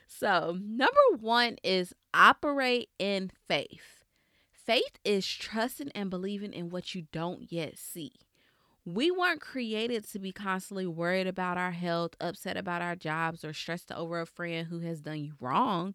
So, 0.06 0.56
number 0.62 1.00
one 1.18 1.56
is 1.64 1.94
operate 2.12 2.90
in 2.98 3.30
faith. 3.48 4.04
Faith 4.52 4.98
is 5.04 5.26
trusting 5.26 5.90
and 5.94 6.10
believing 6.10 6.52
in 6.52 6.70
what 6.70 6.94
you 6.94 7.06
don't 7.10 7.50
yet 7.50 7.78
see. 7.78 8.12
We 8.86 9.10
weren't 9.10 9.40
created 9.40 10.06
to 10.10 10.18
be 10.18 10.30
constantly 10.30 10.86
worried 10.86 11.26
about 11.26 11.56
our 11.56 11.70
health, 11.70 12.12
upset 12.20 12.58
about 12.58 12.82
our 12.82 12.94
jobs, 12.94 13.42
or 13.42 13.54
stressed 13.54 13.90
over 13.90 14.20
a 14.20 14.26
friend 14.26 14.68
who 14.68 14.80
has 14.80 15.00
done 15.00 15.24
you 15.24 15.32
wrong. 15.40 15.94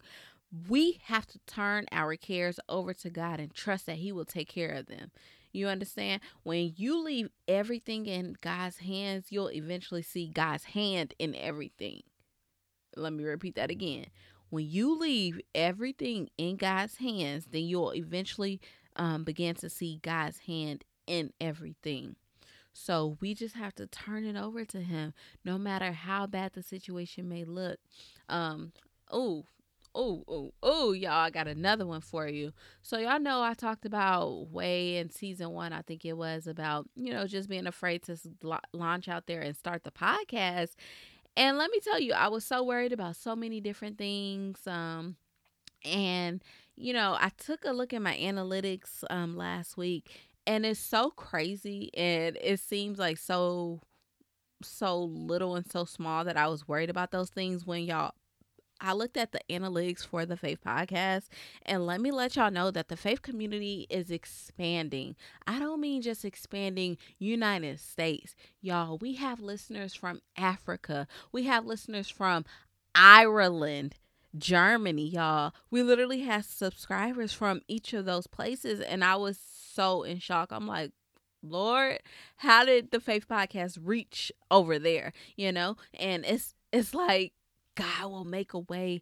We 0.67 0.99
have 1.03 1.27
to 1.27 1.39
turn 1.45 1.85
our 1.91 2.15
cares 2.15 2.59
over 2.67 2.95
to 2.95 3.11
God 3.11 3.39
and 3.39 3.53
trust 3.53 3.85
that 3.85 3.97
He 3.97 4.11
will 4.11 4.25
take 4.25 4.49
care 4.49 4.71
of 4.71 4.87
them. 4.87 5.11
You 5.51 5.67
understand? 5.67 6.21
When 6.41 6.73
you 6.75 7.03
leave 7.03 7.29
everything 7.47 8.07
in 8.07 8.35
God's 8.41 8.77
hands, 8.77 9.27
you'll 9.29 9.51
eventually 9.51 10.01
see 10.01 10.27
God's 10.27 10.63
hand 10.63 11.13
in 11.19 11.35
everything. 11.35 12.01
Let 12.95 13.13
me 13.13 13.23
repeat 13.23 13.55
that 13.55 13.69
again. 13.69 14.07
When 14.49 14.67
you 14.67 14.97
leave 14.97 15.39
everything 15.53 16.29
in 16.39 16.57
God's 16.57 16.97
hands, 16.97 17.47
then 17.51 17.63
you'll 17.63 17.93
eventually 17.93 18.59
um, 18.95 19.23
begin 19.23 19.53
to 19.55 19.69
see 19.69 19.99
God's 20.01 20.39
hand 20.39 20.85
in 21.05 21.33
everything. 21.39 22.15
So 22.79 23.17
we 23.19 23.33
just 23.33 23.55
have 23.55 23.75
to 23.75 23.87
turn 23.87 24.25
it 24.25 24.37
over 24.37 24.63
to 24.63 24.81
Him, 24.81 25.13
no 25.43 25.57
matter 25.57 25.91
how 25.91 26.25
bad 26.27 26.53
the 26.53 26.63
situation 26.63 27.27
may 27.27 27.43
look. 27.43 27.77
Um, 28.29 28.71
oh, 29.11 29.45
oh, 29.93 30.23
oh, 30.29 30.53
oh, 30.63 30.93
y'all, 30.93 31.11
I 31.11 31.29
got 31.29 31.47
another 31.47 31.85
one 31.85 31.99
for 31.99 32.27
you. 32.27 32.53
So, 32.81 32.97
y'all 32.97 33.19
know 33.19 33.41
I 33.41 33.53
talked 33.53 33.85
about 33.85 34.49
way 34.49 34.95
in 34.97 35.09
season 35.09 35.51
one, 35.51 35.73
I 35.73 35.81
think 35.81 36.05
it 36.05 36.13
was 36.13 36.47
about, 36.47 36.87
you 36.95 37.11
know, 37.11 37.27
just 37.27 37.49
being 37.49 37.67
afraid 37.67 38.03
to 38.03 38.17
launch 38.71 39.09
out 39.09 39.27
there 39.27 39.41
and 39.41 39.57
start 39.57 39.83
the 39.83 39.91
podcast. 39.91 40.75
And 41.35 41.57
let 41.57 41.71
me 41.71 41.79
tell 41.81 41.99
you, 41.99 42.13
I 42.13 42.29
was 42.29 42.45
so 42.45 42.63
worried 42.63 42.93
about 42.93 43.17
so 43.17 43.35
many 43.35 43.59
different 43.59 43.97
things. 43.97 44.65
Um, 44.65 45.17
and, 45.83 46.41
you 46.75 46.93
know, 46.93 47.17
I 47.19 47.29
took 47.37 47.65
a 47.65 47.71
look 47.71 47.93
at 47.93 48.01
my 48.01 48.15
analytics 48.15 49.03
um, 49.09 49.35
last 49.35 49.75
week 49.75 50.28
and 50.49 50.65
it's 50.65 50.79
so 50.79 51.11
crazy 51.11 51.91
and 51.93 52.35
it 52.41 52.59
seems 52.59 52.97
like 52.97 53.19
so 53.19 53.79
so 54.63 55.03
little 55.03 55.55
and 55.55 55.71
so 55.71 55.85
small 55.85 56.25
that 56.25 56.37
I 56.37 56.47
was 56.47 56.67
worried 56.67 56.89
about 56.89 57.11
those 57.11 57.29
things 57.29 57.67
when 57.67 57.83
y'all 57.83 58.13
I 58.81 58.93
looked 58.93 59.15
at 59.15 59.31
the 59.31 59.41
analytics 59.49 60.07
for 60.07 60.25
the 60.25 60.37
Faith 60.37 60.59
podcast, 60.65 61.27
and 61.65 61.85
let 61.85 61.99
me 61.99 62.11
let 62.11 62.37
y'all 62.37 62.49
know 62.49 62.71
that 62.71 62.87
the 62.87 62.95
faith 62.95 63.21
community 63.21 63.85
is 63.89 64.09
expanding. 64.09 65.17
I 65.45 65.59
don't 65.59 65.81
mean 65.81 66.01
just 66.01 66.23
expanding 66.23 66.97
United 67.17 67.81
States. 67.81 68.35
Y'all, 68.61 68.97
we 68.97 69.15
have 69.15 69.41
listeners 69.41 69.93
from 69.93 70.21
Africa, 70.37 71.07
we 71.33 71.43
have 71.43 71.65
listeners 71.65 72.09
from 72.09 72.45
Ireland. 72.95 73.95
Germany, 74.37 75.07
y'all. 75.07 75.53
We 75.71 75.81
literally 75.81 76.21
have 76.21 76.45
subscribers 76.45 77.33
from 77.33 77.61
each 77.67 77.93
of 77.93 78.05
those 78.05 78.27
places, 78.27 78.79
and 78.79 79.03
I 79.03 79.15
was 79.15 79.39
so 79.69 80.03
in 80.03 80.19
shock. 80.19 80.49
I'm 80.51 80.67
like, 80.67 80.91
Lord, 81.41 81.99
how 82.37 82.65
did 82.65 82.91
the 82.91 82.99
Faith 82.99 83.27
Podcast 83.27 83.77
reach 83.81 84.31
over 84.51 84.77
there? 84.77 85.13
You 85.35 85.51
know, 85.51 85.77
and 85.93 86.25
it's 86.25 86.53
it's 86.71 86.93
like 86.93 87.33
God 87.75 88.11
will 88.11 88.25
make 88.25 88.53
a 88.53 88.59
way 88.59 89.01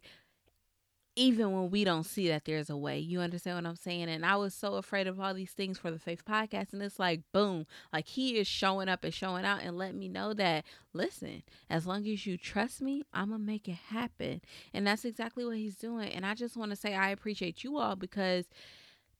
even 1.18 1.50
when 1.50 1.68
we 1.68 1.82
don't 1.82 2.06
see 2.06 2.28
that 2.28 2.44
there's 2.44 2.70
a 2.70 2.76
way. 2.76 2.96
You 2.96 3.20
understand 3.20 3.56
what 3.56 3.68
I'm 3.68 3.74
saying? 3.74 4.08
And 4.08 4.24
I 4.24 4.36
was 4.36 4.54
so 4.54 4.74
afraid 4.74 5.08
of 5.08 5.18
all 5.18 5.34
these 5.34 5.50
things 5.50 5.76
for 5.76 5.90
the 5.90 5.98
Faith 5.98 6.24
Podcast. 6.24 6.72
And 6.72 6.80
it's 6.80 7.00
like, 7.00 7.22
boom, 7.32 7.66
like 7.92 8.06
he 8.06 8.38
is 8.38 8.46
showing 8.46 8.88
up 8.88 9.02
and 9.02 9.12
showing 9.12 9.44
out 9.44 9.60
and 9.60 9.76
let 9.76 9.96
me 9.96 10.08
know 10.08 10.32
that, 10.34 10.64
listen, 10.92 11.42
as 11.68 11.88
long 11.88 12.06
as 12.06 12.24
you 12.24 12.38
trust 12.38 12.80
me, 12.80 13.02
I'm 13.12 13.30
going 13.30 13.40
to 13.40 13.46
make 13.46 13.66
it 13.66 13.78
happen. 13.88 14.42
And 14.72 14.86
that's 14.86 15.04
exactly 15.04 15.44
what 15.44 15.56
he's 15.56 15.74
doing. 15.74 16.12
And 16.12 16.24
I 16.24 16.34
just 16.34 16.56
want 16.56 16.70
to 16.70 16.76
say 16.76 16.94
I 16.94 17.10
appreciate 17.10 17.64
you 17.64 17.78
all 17.78 17.96
because 17.96 18.46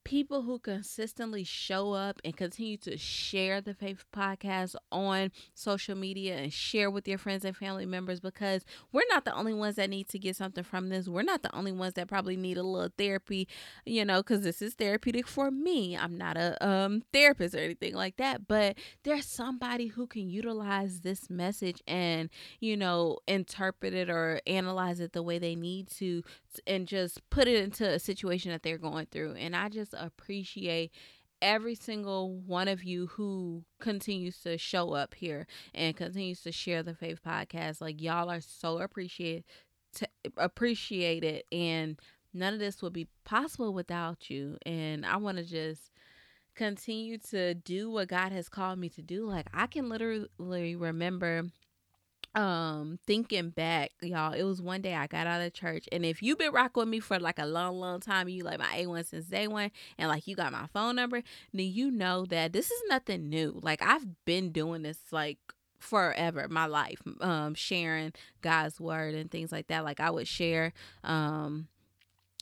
people 0.09 0.41
who 0.41 0.59
consistently 0.59 1.45
show 1.45 1.93
up 1.93 2.19
and 2.25 2.35
continue 2.35 2.79
to 2.79 2.97
share 2.97 3.61
the 3.61 3.75
Faith 3.75 4.07
Podcast 4.11 4.75
on 4.91 5.31
social 5.53 5.95
media 5.95 6.35
and 6.39 6.51
share 6.51 6.91
with 6.91 7.07
your 7.07 7.19
friends 7.19 7.45
and 7.45 7.55
family 7.55 7.85
members 7.85 8.19
because 8.19 8.65
we're 8.91 9.03
not 9.11 9.27
the 9.27 9.35
only 9.35 9.53
ones 9.53 9.77
that 9.77 9.91
need 9.91 10.09
to 10.09 10.19
get 10.19 10.35
something 10.35 10.65
from 10.65 10.89
this. 10.89 11.09
We're 11.09 11.21
not 11.21 11.43
the 11.43 11.55
only 11.55 11.73
ones 11.73 11.93
that 11.93 12.09
probably 12.09 12.39
need 12.39 12.57
a 12.57 12.63
little 12.63 12.91
therapy, 12.97 13.49
you 13.85 14.03
know, 14.03 14.23
because 14.23 14.41
this 14.41 14.63
is 14.63 14.73
therapeutic 14.73 15.29
for 15.29 15.51
me. 15.51 15.95
I'm 15.95 16.17
not 16.17 16.39
a 16.39 16.67
um, 16.67 17.03
therapist 17.13 17.55
or 17.55 17.59
anything 17.59 17.93
like 17.93 18.17
that, 18.17 18.49
but 18.49 18.79
there's 19.05 19.27
somebody 19.27 19.89
who 19.89 20.07
can 20.07 20.31
utilize 20.31 21.01
this 21.01 21.29
message 21.29 21.83
and, 21.87 22.31
you 22.61 22.79
know, 22.79 23.19
interpret 23.29 23.93
it 23.93 24.09
or 24.09 24.41
analyze 24.47 25.01
it 25.01 25.13
the 25.13 25.23
way 25.23 25.39
they 25.39 25.55
need 25.55 25.89
to 25.99 26.23
and 26.67 26.87
just 26.87 27.29
put 27.31 27.49
it 27.49 27.63
into 27.63 27.89
a 27.89 27.99
situation 27.99 28.51
that 28.53 28.63
they're 28.63 28.79
going 28.79 29.07
through. 29.07 29.35
And 29.35 29.55
I 29.55 29.69
just 29.69 29.95
appreciate 29.97 30.93
every 31.41 31.75
single 31.75 32.35
one 32.35 32.69
of 32.69 32.85
you 32.85 33.07
who 33.07 33.65
continues 33.81 34.41
to 34.41 34.59
show 34.59 34.93
up 34.93 35.15
here 35.15 35.47
and 35.75 35.97
continues 35.97 36.43
to 36.43 36.53
share 36.53 36.83
the 36.83 36.95
faith 36.95 37.21
podcast 37.25 37.81
like 37.81 38.01
y'all 38.01 38.31
are 38.31 38.41
so 38.41 38.79
appreciated 38.79 39.45
appreciated 40.37 41.45
and 41.53 42.01
none 42.35 42.55
of 42.55 42.61
this 42.61 42.83
would 42.83 42.93
be 42.93 43.07
possible 43.25 43.73
without 43.73 44.29
you 44.29 44.57
and 44.67 45.07
i 45.07 45.17
want 45.17 45.39
to 45.39 45.45
just 45.45 45.93
continue 46.55 47.17
to 47.17 47.55
do 47.55 47.91
what 47.91 48.09
god 48.09 48.33
has 48.33 48.49
called 48.49 48.79
me 48.79 48.89
to 48.89 49.01
do 49.01 49.25
like 49.25 49.47
i 49.55 49.67
can 49.67 49.89
literally 49.89 50.77
remember 50.77 51.45
um 52.35 52.99
thinking 53.07 53.51
back 53.51 53.91
y'all 54.03 54.33
it 54.33 54.43
was 54.43 54.61
one 54.61 54.83
day 54.83 54.95
i 54.95 55.07
got 55.07 55.27
out 55.27 55.41
of 55.41 55.53
church 55.53 55.89
and 55.91 56.05
if 56.05 56.23
you've 56.23 56.39
been 56.39 56.53
rocking 56.53 56.83
with 56.83 56.89
me 56.89 57.01
for 57.01 57.19
like 57.19 57.39
a 57.39 57.47
long 57.47 57.79
long 57.81 58.01
time 58.01 58.29
you 58.29 58.45
like 58.45 58.59
my 58.59 58.67
a1 58.77 59.07
since 59.07 59.27
day 59.27 59.49
one 59.49 59.71
and 59.97 60.09
like 60.09 60.27
you 60.27 60.37
got 60.37 60.53
my 60.53 60.67
phone 60.73 60.95
number 60.97 61.23
then 61.53 61.67
you 61.67 61.91
know 61.91 62.25
that 62.27 62.53
this 62.53 62.71
is 62.71 62.83
nothing 62.89 63.29
new. 63.29 63.59
Like 63.63 63.83
i've 63.83 64.25
been 64.25 64.53
doing 64.53 64.83
this 64.83 64.99
like 65.11 65.39
forever 65.79 66.47
my 66.49 66.67
life 66.67 67.01
um 67.21 67.55
sharing 67.55 68.13
god's 68.43 68.81
word 68.81 69.15
and 69.15 69.31
things 69.31 69.53
like 69.53 69.69
that. 69.69 69.85
Like 69.85 70.01
i 70.01 70.11
would 70.11 70.29
share 70.29 70.73
um 71.05 71.69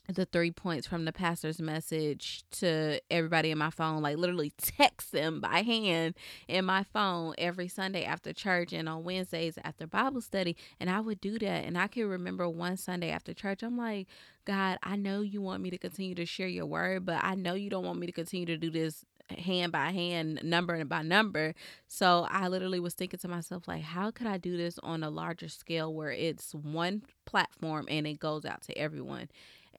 the 0.07 0.25
three 0.25 0.51
points 0.51 0.87
from 0.87 1.05
the 1.05 1.11
pastor's 1.11 1.61
message 1.61 2.43
to 2.51 2.99
everybody 3.11 3.51
in 3.51 3.57
my 3.57 3.69
phone, 3.69 4.01
like 4.01 4.17
literally 4.17 4.53
text 4.57 5.11
them 5.11 5.41
by 5.41 5.61
hand 5.61 6.15
in 6.47 6.65
my 6.65 6.83
phone 6.83 7.35
every 7.37 7.67
Sunday 7.67 8.05
after 8.05 8.31
church 8.31 8.71
and 8.71 8.87
on 8.87 9.03
Wednesdays 9.03 9.57
after 9.63 9.85
Bible 9.85 10.21
study. 10.21 10.55
And 10.79 10.89
I 10.89 11.01
would 11.01 11.19
do 11.19 11.37
that. 11.39 11.65
And 11.65 11.77
I 11.77 11.87
can 11.87 12.07
remember 12.07 12.47
one 12.47 12.77
Sunday 12.77 13.11
after 13.11 13.33
church, 13.33 13.63
I'm 13.63 13.77
like, 13.77 14.07
God, 14.45 14.77
I 14.81 14.95
know 14.95 15.21
you 15.21 15.41
want 15.41 15.61
me 15.61 15.69
to 15.71 15.77
continue 15.77 16.15
to 16.15 16.25
share 16.25 16.47
your 16.47 16.65
word, 16.65 17.05
but 17.05 17.21
I 17.21 17.35
know 17.35 17.53
you 17.53 17.69
don't 17.69 17.85
want 17.85 17.99
me 17.99 18.07
to 18.07 18.13
continue 18.13 18.45
to 18.45 18.57
do 18.57 18.71
this 18.71 19.03
hand 19.29 19.71
by 19.73 19.91
hand, 19.91 20.39
number 20.43 20.83
by 20.85 21.01
number. 21.01 21.53
So 21.87 22.27
I 22.29 22.47
literally 22.47 22.79
was 22.79 22.93
thinking 22.93 23.19
to 23.19 23.27
myself, 23.27 23.67
like, 23.67 23.81
how 23.81 24.11
could 24.11 24.27
I 24.27 24.37
do 24.37 24.55
this 24.55 24.79
on 24.79 25.03
a 25.03 25.09
larger 25.09 25.49
scale 25.49 25.93
where 25.93 26.11
it's 26.11 26.53
one 26.53 27.03
platform 27.25 27.87
and 27.89 28.07
it 28.07 28.19
goes 28.19 28.45
out 28.45 28.61
to 28.63 28.77
everyone? 28.77 29.27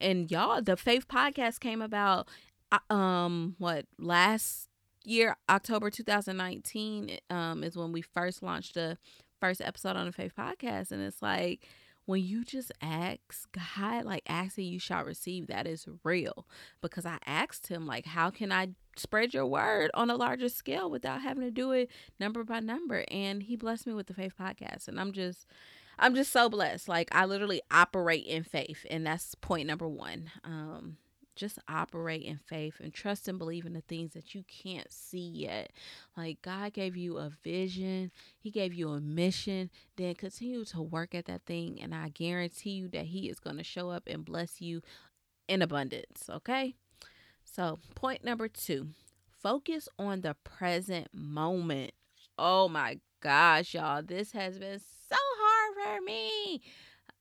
And 0.01 0.29
y'all 0.31 0.61
the 0.61 0.77
faith 0.77 1.07
podcast 1.07 1.59
came 1.59 1.81
about 1.81 2.27
uh, 2.71 2.93
um 2.93 3.55
what 3.57 3.85
last 3.97 4.69
year 5.05 5.35
october 5.49 5.89
2019 5.89 7.17
um 7.29 7.63
is 7.63 7.75
when 7.75 7.91
we 7.91 8.01
first 8.01 8.43
launched 8.43 8.73
the 8.73 8.97
first 9.39 9.61
episode 9.61 9.95
on 9.95 10.05
the 10.05 10.11
faith 10.11 10.33
podcast 10.37 10.91
and 10.91 11.01
it's 11.01 11.21
like 11.21 11.67
when 12.09 12.23
you 12.23 12.43
just 12.43 12.71
ask 12.81 13.47
God, 13.77 14.03
like 14.03 14.23
asking 14.27 14.65
you 14.65 14.79
shall 14.79 15.03
receive, 15.03 15.45
that 15.45 15.67
is 15.67 15.85
real. 16.03 16.47
Because 16.81 17.05
I 17.05 17.19
asked 17.27 17.67
him, 17.67 17.85
like, 17.85 18.07
how 18.07 18.31
can 18.31 18.51
I 18.51 18.69
spread 18.95 19.31
your 19.31 19.45
word 19.45 19.91
on 19.93 20.09
a 20.09 20.15
larger 20.15 20.49
scale 20.49 20.89
without 20.89 21.21
having 21.21 21.43
to 21.43 21.51
do 21.51 21.71
it 21.71 21.91
number 22.19 22.43
by 22.43 22.61
number? 22.61 23.05
And 23.11 23.43
he 23.43 23.55
blessed 23.55 23.85
me 23.85 23.93
with 23.93 24.07
the 24.07 24.15
Faith 24.15 24.33
Podcast. 24.39 24.87
And 24.87 24.99
I'm 24.99 25.11
just 25.11 25.45
I'm 25.99 26.15
just 26.15 26.31
so 26.31 26.49
blessed. 26.49 26.87
Like 26.87 27.09
I 27.11 27.25
literally 27.25 27.61
operate 27.69 28.25
in 28.25 28.43
faith, 28.43 28.85
and 28.89 29.05
that's 29.05 29.35
point 29.35 29.67
number 29.67 29.87
one. 29.87 30.31
Um, 30.43 30.97
just 31.35 31.59
operate 31.69 32.23
in 32.23 32.37
faith 32.37 32.75
and 32.81 32.93
trust 32.93 33.27
and 33.27 33.39
believe 33.39 33.65
in 33.65 33.71
the 33.71 33.81
things 33.81 34.13
that 34.13 34.35
you 34.35 34.43
can't 34.47 34.91
see 34.91 35.19
yet. 35.19 35.71
Like 36.17 36.41
God 36.41 36.73
gave 36.73 36.97
you 36.97 37.17
a 37.17 37.31
vision, 37.43 38.11
He 38.39 38.49
gave 38.51 38.73
you 38.73 38.89
a 38.89 39.01
mission. 39.01 39.69
Then 39.97 40.15
continue 40.15 40.65
to 40.65 40.81
work 40.81 41.13
at 41.13 41.25
that 41.25 41.45
thing, 41.45 41.79
and 41.81 41.93
I 41.93 42.09
guarantee 42.09 42.71
you 42.71 42.87
that 42.89 43.05
He 43.05 43.29
is 43.29 43.39
going 43.39 43.57
to 43.57 43.63
show 43.63 43.89
up 43.89 44.03
and 44.07 44.25
bless 44.25 44.61
you 44.61 44.81
in 45.47 45.61
abundance. 45.61 46.29
Okay. 46.29 46.75
So, 47.43 47.79
point 47.95 48.23
number 48.23 48.47
two 48.47 48.89
focus 49.41 49.87
on 49.97 50.21
the 50.21 50.35
present 50.43 51.07
moment. 51.13 51.91
Oh 52.37 52.67
my 52.69 52.99
gosh, 53.21 53.73
y'all. 53.73 54.03
This 54.03 54.33
has 54.33 54.59
been 54.59 54.79
me. 56.05 56.61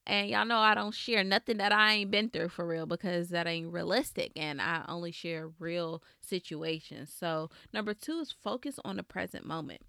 And 0.07 0.31
y'all 0.31 0.47
know 0.47 0.59
I 0.59 0.75
don't 0.75 0.95
share 0.95 1.23
nothing 1.23 1.59
that 1.59 1.71
I 1.71 1.93
ain't 1.93 2.11
been 2.11 2.31
through 2.31 2.49
for 2.49 2.67
real 2.67 2.87
because 2.87 3.29
that 3.29 3.47
ain't 3.47 3.73
realistic. 3.73 4.33
And 4.37 4.61
I 4.61 4.85
only 4.89 5.13
share 5.13 5.51
real 5.59 6.03
situations. 6.23 7.13
So, 7.17 7.51
number 7.75 7.93
two 7.93 8.19
is 8.21 8.33
focus 8.33 8.81
on 8.85 8.97
the 8.97 9.03
present 9.03 9.45
moment. 9.45 9.83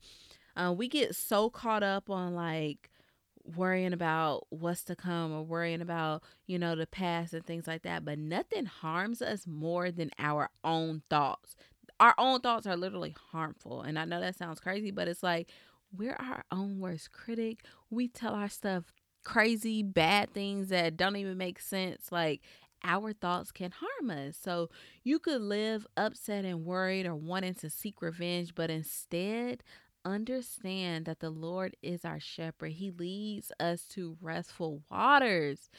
Uh, 0.57 0.73
we 0.77 0.89
get 0.89 1.15
so 1.15 1.49
caught 1.49 1.83
up 1.83 2.09
on 2.09 2.35
like 2.35 2.89
worrying 3.55 3.93
about 3.93 4.45
what's 4.49 4.83
to 4.83 4.95
come 4.95 5.31
or 5.31 5.43
worrying 5.43 5.81
about, 5.81 6.21
you 6.47 6.59
know, 6.59 6.75
the 6.75 6.85
past 6.85 7.33
and 7.33 7.45
things 7.45 7.65
like 7.65 7.83
that. 7.83 8.03
But 8.03 8.19
nothing 8.19 8.65
harms 8.65 9.21
us 9.21 9.47
more 9.47 9.89
than 9.89 10.11
our 10.19 10.49
own 10.65 11.01
thoughts. 11.09 11.55
Our 11.99 12.13
own 12.17 12.41
thoughts 12.41 12.67
are 12.67 12.77
literally 12.77 13.15
harmful. 13.31 13.81
And 13.81 13.97
I 13.97 14.05
know 14.05 14.19
that 14.19 14.35
sounds 14.35 14.59
crazy, 14.59 14.91
but 14.91 15.07
it's 15.07 15.23
like 15.23 15.49
we're 15.95 16.17
our 16.19 16.43
own 16.51 16.79
worst 16.79 17.11
critic. 17.11 17.63
We 17.89 18.07
tell 18.07 18.33
our 18.33 18.49
stuff 18.49 18.93
crazy, 19.23 19.83
bad 19.83 20.33
things 20.33 20.69
that 20.69 20.97
don't 20.97 21.15
even 21.15 21.37
make 21.37 21.59
sense. 21.59 22.11
Like 22.11 22.41
our 22.83 23.13
thoughts 23.13 23.51
can 23.51 23.71
harm 23.71 24.11
us. 24.11 24.37
So 24.37 24.69
you 25.03 25.19
could 25.19 25.41
live 25.41 25.85
upset 25.97 26.45
and 26.45 26.65
worried 26.65 27.05
or 27.05 27.15
wanting 27.15 27.55
to 27.55 27.69
seek 27.69 28.01
revenge, 28.01 28.55
but 28.55 28.69
instead 28.69 29.63
understand 30.05 31.05
that 31.05 31.19
the 31.19 31.29
Lord 31.29 31.75
is 31.81 32.05
our 32.05 32.19
shepherd. 32.19 32.73
He 32.73 32.91
leads 32.91 33.51
us 33.59 33.83
to 33.89 34.17
restful 34.21 34.81
waters. 34.89 35.69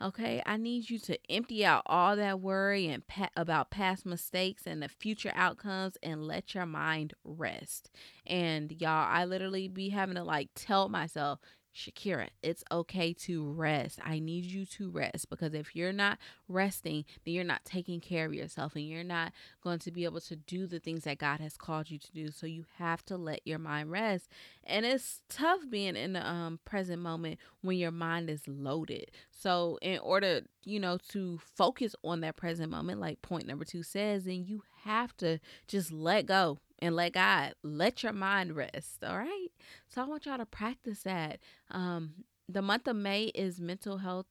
Okay, 0.00 0.42
I 0.44 0.58
need 0.58 0.90
you 0.90 0.98
to 1.00 1.18
empty 1.30 1.64
out 1.64 1.82
all 1.86 2.16
that 2.16 2.40
worry 2.40 2.86
and 2.86 3.06
pa- 3.06 3.30
about 3.34 3.70
past 3.70 4.04
mistakes 4.04 4.66
and 4.66 4.82
the 4.82 4.88
future 4.88 5.32
outcomes 5.34 5.96
and 6.02 6.26
let 6.26 6.54
your 6.54 6.66
mind 6.66 7.14
rest. 7.24 7.90
And 8.26 8.72
y'all, 8.78 9.08
I 9.08 9.24
literally 9.24 9.68
be 9.68 9.88
having 9.88 10.16
to 10.16 10.22
like 10.22 10.50
tell 10.54 10.90
myself, 10.90 11.38
Shakera, 11.76 12.28
it's 12.42 12.64
okay 12.72 13.12
to 13.12 13.44
rest. 13.44 14.00
I 14.02 14.18
need 14.18 14.46
you 14.46 14.64
to 14.66 14.88
rest 14.88 15.28
because 15.28 15.52
if 15.52 15.76
you're 15.76 15.92
not 15.92 16.18
resting, 16.48 17.04
then 17.24 17.34
you're 17.34 17.44
not 17.44 17.66
taking 17.66 18.00
care 18.00 18.24
of 18.24 18.32
yourself 18.32 18.74
and 18.76 18.88
you're 18.88 19.04
not 19.04 19.32
going 19.62 19.78
to 19.80 19.90
be 19.90 20.04
able 20.04 20.20
to 20.22 20.36
do 20.36 20.66
the 20.66 20.80
things 20.80 21.04
that 21.04 21.18
God 21.18 21.38
has 21.40 21.58
called 21.58 21.90
you 21.90 21.98
to 21.98 22.12
do. 22.12 22.30
So 22.30 22.46
you 22.46 22.64
have 22.78 23.04
to 23.06 23.18
let 23.18 23.46
your 23.46 23.58
mind 23.58 23.90
rest. 23.90 24.30
And 24.64 24.86
it's 24.86 25.20
tough 25.28 25.60
being 25.68 25.96
in 25.96 26.14
the 26.14 26.26
um, 26.26 26.60
present 26.64 27.02
moment 27.02 27.38
when 27.60 27.76
your 27.76 27.90
mind 27.90 28.30
is 28.30 28.48
loaded. 28.48 29.10
So 29.30 29.78
in 29.82 29.98
order, 29.98 30.42
you 30.64 30.80
know, 30.80 30.98
to 31.10 31.38
focus 31.54 31.94
on 32.02 32.22
that 32.22 32.36
present 32.36 32.70
moment, 32.70 33.00
like 33.00 33.20
point 33.20 33.46
number 33.46 33.66
two 33.66 33.82
says, 33.82 34.24
then 34.24 34.46
you 34.46 34.62
have 34.84 35.14
to 35.18 35.38
just 35.68 35.92
let 35.92 36.24
go 36.24 36.58
and 36.78 36.94
let 36.94 37.12
God 37.12 37.54
let 37.62 38.02
your 38.02 38.12
mind 38.12 38.56
rest. 38.56 39.02
All 39.04 39.18
right. 39.18 39.48
So 39.88 40.02
I 40.02 40.04
want 40.04 40.26
y'all 40.26 40.38
to 40.38 40.46
practice 40.46 41.02
that. 41.02 41.38
Um, 41.70 42.24
the 42.48 42.62
month 42.62 42.86
of 42.86 42.96
May 42.96 43.24
is 43.24 43.60
Mental 43.60 43.98
Health 43.98 44.26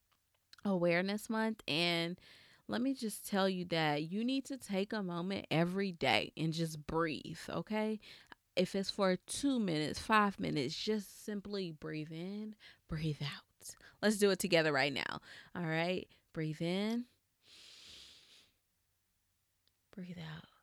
Awareness 0.64 1.30
Month, 1.30 1.62
and 1.68 2.20
let 2.68 2.82
me 2.82 2.94
just 2.94 3.28
tell 3.28 3.48
you 3.48 3.66
that 3.66 4.04
you 4.04 4.24
need 4.24 4.46
to 4.46 4.58
take 4.58 4.94
a 4.94 5.04
moment 5.04 5.48
every 5.52 5.92
day 5.92 6.32
and 6.38 6.54
just 6.54 6.86
breathe. 6.88 7.40
Okay. 7.50 8.00
If 8.56 8.74
it's 8.74 8.90
for 8.90 9.18
two 9.18 9.60
minutes, 9.60 10.00
five 10.00 10.40
minutes, 10.40 10.76
just 10.76 11.26
simply 11.26 11.72
breathe 11.72 12.12
in, 12.12 12.56
breathe 12.88 13.22
out. 13.22 13.76
Let's 14.02 14.18
do 14.18 14.30
it 14.32 14.40
together 14.40 14.72
right 14.72 14.94
now. 14.94 15.20
All 15.56 15.66
right. 15.66 16.08
Breathe 16.34 16.62
in, 16.62 17.06
breathe 19.94 20.18
out. 20.18 20.55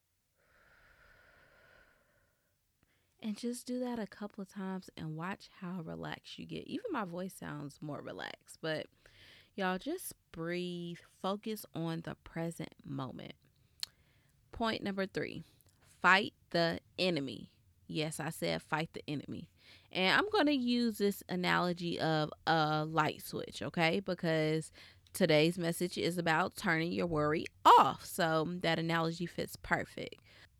And 3.22 3.36
just 3.36 3.66
do 3.66 3.78
that 3.80 4.00
a 4.00 4.06
couple 4.06 4.42
of 4.42 4.52
times 4.52 4.90
and 4.96 5.16
watch 5.16 5.48
how 5.60 5.80
relaxed 5.82 6.38
you 6.40 6.44
get. 6.44 6.66
Even 6.66 6.86
my 6.90 7.04
voice 7.04 7.32
sounds 7.32 7.78
more 7.80 8.02
relaxed, 8.02 8.58
but 8.60 8.86
y'all 9.54 9.78
just 9.78 10.14
breathe, 10.32 10.98
focus 11.20 11.64
on 11.72 12.02
the 12.04 12.16
present 12.24 12.74
moment. 12.84 13.34
Point 14.50 14.82
number 14.82 15.06
three 15.06 15.44
fight 16.02 16.34
the 16.50 16.80
enemy. 16.98 17.52
Yes, 17.86 18.18
I 18.18 18.30
said 18.30 18.60
fight 18.60 18.90
the 18.92 19.04
enemy. 19.06 19.48
And 19.92 20.18
I'm 20.18 20.28
going 20.30 20.46
to 20.46 20.54
use 20.54 20.98
this 20.98 21.22
analogy 21.28 22.00
of 22.00 22.30
a 22.46 22.84
light 22.84 23.22
switch, 23.22 23.62
okay? 23.62 24.00
Because 24.00 24.72
today's 25.12 25.58
message 25.58 25.96
is 25.96 26.18
about 26.18 26.56
turning 26.56 26.90
your 26.90 27.06
worry 27.06 27.46
off. 27.64 28.04
So 28.04 28.48
that 28.62 28.80
analogy 28.80 29.26
fits 29.26 29.56
perfect. 29.56 30.16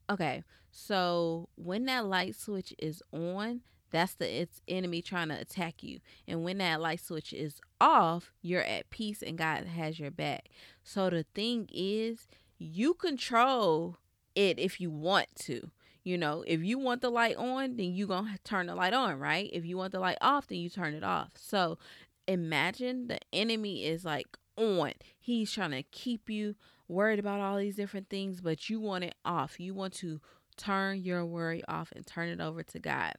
Okay, 0.08 0.44
so 0.72 1.50
when 1.54 1.84
that 1.84 2.06
light 2.06 2.34
switch 2.34 2.74
is 2.78 3.02
on, 3.12 3.60
that's 3.90 4.14
the 4.14 4.40
its 4.40 4.62
enemy 4.66 5.02
trying 5.02 5.28
to 5.28 5.38
attack 5.38 5.82
you. 5.82 6.00
And 6.26 6.42
when 6.42 6.58
that 6.58 6.80
light 6.80 7.00
switch 7.00 7.34
is 7.34 7.60
off, 7.78 8.32
you're 8.40 8.62
at 8.62 8.88
peace 8.88 9.22
and 9.22 9.36
God 9.36 9.66
has 9.66 10.00
your 10.00 10.10
back. 10.10 10.48
So 10.82 11.10
the 11.10 11.24
thing 11.34 11.68
is, 11.70 12.26
you 12.58 12.94
control 12.94 13.98
it 14.34 14.58
if 14.58 14.80
you 14.80 14.90
want 14.90 15.28
to. 15.40 15.70
You 16.04 16.16
know, 16.18 16.42
if 16.46 16.64
you 16.64 16.78
want 16.78 17.02
the 17.02 17.10
light 17.10 17.36
on, 17.36 17.76
then 17.76 17.94
you 17.94 18.06
going 18.06 18.32
to 18.32 18.38
turn 18.42 18.66
the 18.66 18.74
light 18.74 18.94
on, 18.94 19.18
right? 19.18 19.50
If 19.52 19.64
you 19.66 19.76
want 19.76 19.92
the 19.92 20.00
light 20.00 20.18
off, 20.20 20.48
then 20.48 20.58
you 20.58 20.70
turn 20.70 20.94
it 20.94 21.04
off. 21.04 21.32
So 21.36 21.78
imagine 22.26 23.08
the 23.08 23.20
enemy 23.32 23.84
is 23.84 24.04
like 24.04 24.26
on. 24.56 24.94
He's 25.20 25.52
trying 25.52 25.70
to 25.72 25.82
keep 25.82 26.30
you 26.30 26.56
worried 26.88 27.18
about 27.18 27.40
all 27.40 27.58
these 27.58 27.76
different 27.76 28.08
things, 28.08 28.40
but 28.40 28.68
you 28.70 28.80
want 28.80 29.04
it 29.04 29.14
off. 29.24 29.60
You 29.60 29.74
want 29.74 29.92
to 29.94 30.20
turn 30.56 31.02
your 31.02 31.24
worry 31.24 31.62
off 31.66 31.92
and 31.94 32.06
turn 32.06 32.28
it 32.28 32.40
over 32.40 32.62
to 32.62 32.78
God. 32.78 33.14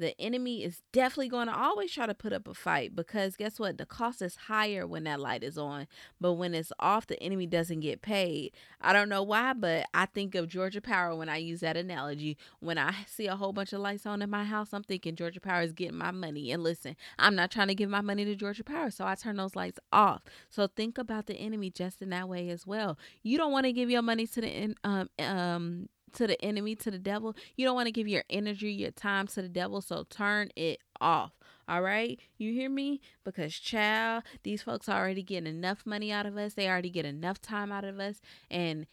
The 0.00 0.18
enemy 0.18 0.64
is 0.64 0.80
definitely 0.92 1.28
going 1.28 1.48
to 1.48 1.54
always 1.54 1.92
try 1.92 2.06
to 2.06 2.14
put 2.14 2.32
up 2.32 2.48
a 2.48 2.54
fight 2.54 2.96
because 2.96 3.36
guess 3.36 3.60
what? 3.60 3.76
The 3.76 3.84
cost 3.84 4.22
is 4.22 4.34
higher 4.34 4.86
when 4.86 5.04
that 5.04 5.20
light 5.20 5.44
is 5.44 5.58
on, 5.58 5.86
but 6.18 6.32
when 6.32 6.54
it's 6.54 6.72
off, 6.80 7.06
the 7.06 7.22
enemy 7.22 7.46
doesn't 7.46 7.80
get 7.80 8.00
paid. 8.00 8.52
I 8.80 8.94
don't 8.94 9.10
know 9.10 9.22
why, 9.22 9.52
but 9.52 9.84
I 9.92 10.06
think 10.06 10.34
of 10.34 10.48
Georgia 10.48 10.80
Power 10.80 11.14
when 11.14 11.28
I 11.28 11.36
use 11.36 11.60
that 11.60 11.76
analogy. 11.76 12.38
When 12.60 12.78
I 12.78 12.94
see 13.06 13.26
a 13.26 13.36
whole 13.36 13.52
bunch 13.52 13.74
of 13.74 13.80
lights 13.80 14.06
on 14.06 14.22
in 14.22 14.30
my 14.30 14.44
house, 14.44 14.72
I'm 14.72 14.84
thinking 14.84 15.16
Georgia 15.16 15.38
Power 15.38 15.60
is 15.60 15.74
getting 15.74 15.98
my 15.98 16.12
money. 16.12 16.50
And 16.50 16.62
listen, 16.62 16.96
I'm 17.18 17.34
not 17.34 17.50
trying 17.50 17.68
to 17.68 17.74
give 17.74 17.90
my 17.90 18.00
money 18.00 18.24
to 18.24 18.34
Georgia 18.34 18.64
Power, 18.64 18.90
so 18.90 19.04
I 19.04 19.16
turn 19.16 19.36
those 19.36 19.54
lights 19.54 19.80
off. 19.92 20.22
So 20.48 20.66
think 20.66 20.96
about 20.96 21.26
the 21.26 21.34
enemy 21.34 21.68
just 21.68 22.00
in 22.00 22.08
that 22.08 22.26
way 22.26 22.48
as 22.48 22.66
well. 22.66 22.96
You 23.22 23.36
don't 23.36 23.52
want 23.52 23.66
to 23.66 23.72
give 23.74 23.90
your 23.90 24.00
money 24.00 24.26
to 24.28 24.40
the 24.40 24.74
um 24.82 25.10
um 25.18 25.88
to 26.14 26.26
the 26.26 26.40
enemy, 26.44 26.74
to 26.76 26.90
the 26.90 26.98
devil. 26.98 27.34
You 27.56 27.66
don't 27.66 27.74
want 27.74 27.86
to 27.86 27.92
give 27.92 28.08
your 28.08 28.24
energy, 28.30 28.72
your 28.72 28.90
time 28.90 29.26
to 29.28 29.42
the 29.42 29.48
devil. 29.48 29.80
So 29.80 30.04
turn 30.08 30.50
it 30.56 30.80
off. 31.00 31.32
All 31.68 31.82
right. 31.82 32.18
You 32.36 32.52
hear 32.52 32.68
me? 32.68 33.00
Because, 33.24 33.54
child, 33.54 34.24
these 34.42 34.62
folks 34.62 34.88
already 34.88 35.22
getting 35.22 35.46
enough 35.46 35.86
money 35.86 36.10
out 36.10 36.26
of 36.26 36.36
us. 36.36 36.54
They 36.54 36.68
already 36.68 36.90
get 36.90 37.04
enough 37.04 37.40
time 37.40 37.70
out 37.70 37.84
of 37.84 38.00
us. 38.00 38.20
And 38.50 38.86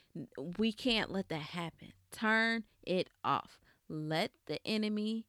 we 0.58 0.72
can't 0.72 1.12
let 1.12 1.30
that 1.30 1.38
happen. 1.38 1.94
Turn 2.12 2.66
it 2.84 3.10
off. 3.24 3.60
Let 3.90 4.32
the 4.46 4.60
enemy 4.66 5.26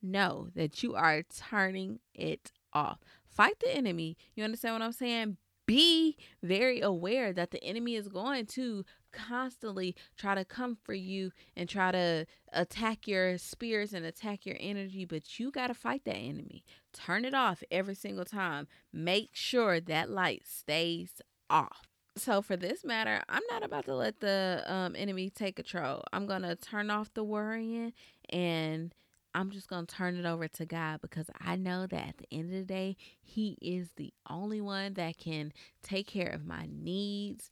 know 0.00 0.48
that 0.54 0.82
you 0.82 0.94
are 0.94 1.22
turning 1.22 1.98
it 2.14 2.52
off. 2.72 2.98
Fight 3.26 3.58
the 3.60 3.74
enemy. 3.74 4.16
You 4.34 4.44
understand 4.44 4.74
what 4.74 4.82
I'm 4.82 4.92
saying? 4.92 5.38
Be 5.66 6.16
very 6.42 6.80
aware 6.80 7.32
that 7.32 7.50
the 7.50 7.64
enemy 7.64 7.96
is 7.96 8.06
going 8.08 8.46
to 8.46 8.84
constantly 9.14 9.94
try 10.16 10.34
to 10.34 10.44
come 10.44 10.76
for 10.82 10.94
you 10.94 11.30
and 11.56 11.68
try 11.68 11.92
to 11.92 12.26
attack 12.52 13.06
your 13.06 13.38
spirits 13.38 13.92
and 13.92 14.04
attack 14.04 14.44
your 14.44 14.56
energy, 14.60 15.04
but 15.04 15.38
you 15.38 15.50
got 15.50 15.68
to 15.68 15.74
fight 15.74 16.04
that 16.04 16.16
enemy. 16.16 16.64
Turn 16.92 17.24
it 17.24 17.34
off 17.34 17.62
every 17.70 17.94
single 17.94 18.24
time. 18.24 18.66
Make 18.92 19.30
sure 19.32 19.80
that 19.80 20.10
light 20.10 20.42
stays 20.46 21.22
off. 21.48 21.82
So 22.16 22.42
for 22.42 22.56
this 22.56 22.84
matter, 22.84 23.22
I'm 23.28 23.42
not 23.50 23.64
about 23.64 23.86
to 23.86 23.94
let 23.94 24.20
the 24.20 24.62
um, 24.66 24.94
enemy 24.96 25.30
take 25.30 25.56
control. 25.56 26.04
I'm 26.12 26.26
gonna 26.26 26.54
turn 26.54 26.90
off 26.90 27.12
the 27.12 27.24
worrying 27.24 27.92
and 28.30 28.94
I'm 29.34 29.50
just 29.50 29.68
going 29.68 29.86
to 29.86 29.94
turn 29.94 30.16
it 30.16 30.24
over 30.24 30.46
to 30.46 30.64
God 30.64 31.00
because 31.00 31.28
I 31.40 31.56
know 31.56 31.86
that 31.88 32.08
at 32.08 32.18
the 32.18 32.26
end 32.30 32.52
of 32.52 32.58
the 32.60 32.64
day, 32.64 32.96
He 33.20 33.58
is 33.60 33.90
the 33.96 34.12
only 34.30 34.60
one 34.60 34.94
that 34.94 35.18
can 35.18 35.52
take 35.82 36.06
care 36.06 36.28
of 36.28 36.46
my 36.46 36.68
needs, 36.70 37.50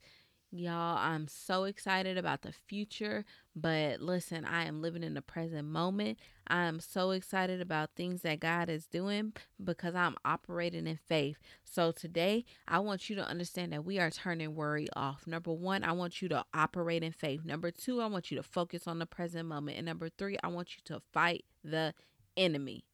Y'all, 0.55 0.99
I'm 0.99 1.27
so 1.27 1.63
excited 1.63 2.15
about 2.15 2.43
the 2.43 2.51
future, 2.51 3.25
but 3.55 4.01
listen, 4.01 4.45
I 4.45 4.65
am 4.65 4.83
living 4.83 5.01
in 5.01 5.15
the 5.15 5.21
present 5.23 5.67
moment. 5.67 6.19
I 6.45 6.65
am 6.65 6.79
so 6.79 7.09
excited 7.09 7.59
about 7.59 7.95
things 7.95 8.21
that 8.21 8.39
God 8.39 8.69
is 8.69 8.85
doing 8.85 9.33
because 9.63 9.95
I'm 9.95 10.15
operating 10.23 10.85
in 10.85 10.99
faith. 11.07 11.37
So 11.63 11.91
today, 11.91 12.45
I 12.67 12.77
want 12.77 13.09
you 13.09 13.15
to 13.15 13.27
understand 13.27 13.73
that 13.73 13.83
we 13.83 13.97
are 13.97 14.11
turning 14.11 14.53
worry 14.53 14.87
off. 14.95 15.25
Number 15.25 15.51
one, 15.51 15.83
I 15.83 15.91
want 15.93 16.21
you 16.21 16.29
to 16.29 16.45
operate 16.53 17.01
in 17.01 17.13
faith. 17.13 17.43
Number 17.43 17.71
two, 17.71 17.99
I 17.99 18.05
want 18.05 18.29
you 18.29 18.37
to 18.37 18.43
focus 18.43 18.85
on 18.85 18.99
the 18.99 19.07
present 19.07 19.47
moment. 19.47 19.77
And 19.77 19.87
number 19.87 20.07
three, 20.07 20.37
I 20.43 20.49
want 20.49 20.75
you 20.75 20.83
to 20.85 21.01
fight 21.11 21.45
the 21.63 21.95
enemy. 22.37 22.85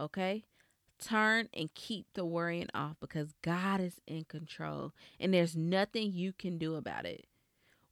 Okay? 0.00 0.44
Turn 1.00 1.48
and 1.54 1.74
keep 1.74 2.06
the 2.14 2.24
worrying 2.24 2.68
off 2.74 2.96
because 3.00 3.34
God 3.42 3.80
is 3.80 4.00
in 4.06 4.24
control 4.24 4.92
and 5.20 5.32
there's 5.32 5.56
nothing 5.56 6.12
you 6.12 6.32
can 6.32 6.58
do 6.58 6.74
about 6.74 7.04
it. 7.04 7.26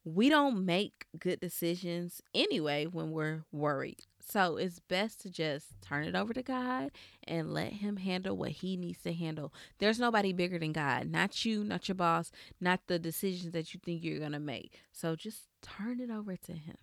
We 0.05 0.27
don't 0.27 0.65
make 0.65 1.05
good 1.17 1.39
decisions 1.39 2.21
anyway 2.33 2.85
when 2.85 3.11
we're 3.11 3.43
worried. 3.53 4.01
So 4.19 4.57
it's 4.57 4.79
best 4.79 5.21
to 5.21 5.29
just 5.29 5.81
turn 5.81 6.05
it 6.05 6.15
over 6.15 6.33
to 6.33 6.43
God 6.43 6.91
and 7.25 7.53
let 7.53 7.73
Him 7.73 7.97
handle 7.97 8.35
what 8.35 8.51
He 8.51 8.75
needs 8.75 9.01
to 9.03 9.13
handle. 9.13 9.53
There's 9.79 9.99
nobody 9.99 10.33
bigger 10.33 10.59
than 10.59 10.73
God, 10.73 11.09
not 11.09 11.45
you, 11.45 11.63
not 11.63 11.87
your 11.87 11.95
boss, 11.95 12.31
not 12.59 12.81
the 12.87 12.99
decisions 12.99 13.53
that 13.53 13.73
you 13.73 13.79
think 13.83 14.03
you're 14.03 14.19
going 14.19 14.31
to 14.33 14.39
make. 14.39 14.81
So 14.91 15.15
just 15.15 15.43
turn 15.61 15.99
it 15.99 16.09
over 16.09 16.35
to 16.35 16.51
Him. 16.53 16.77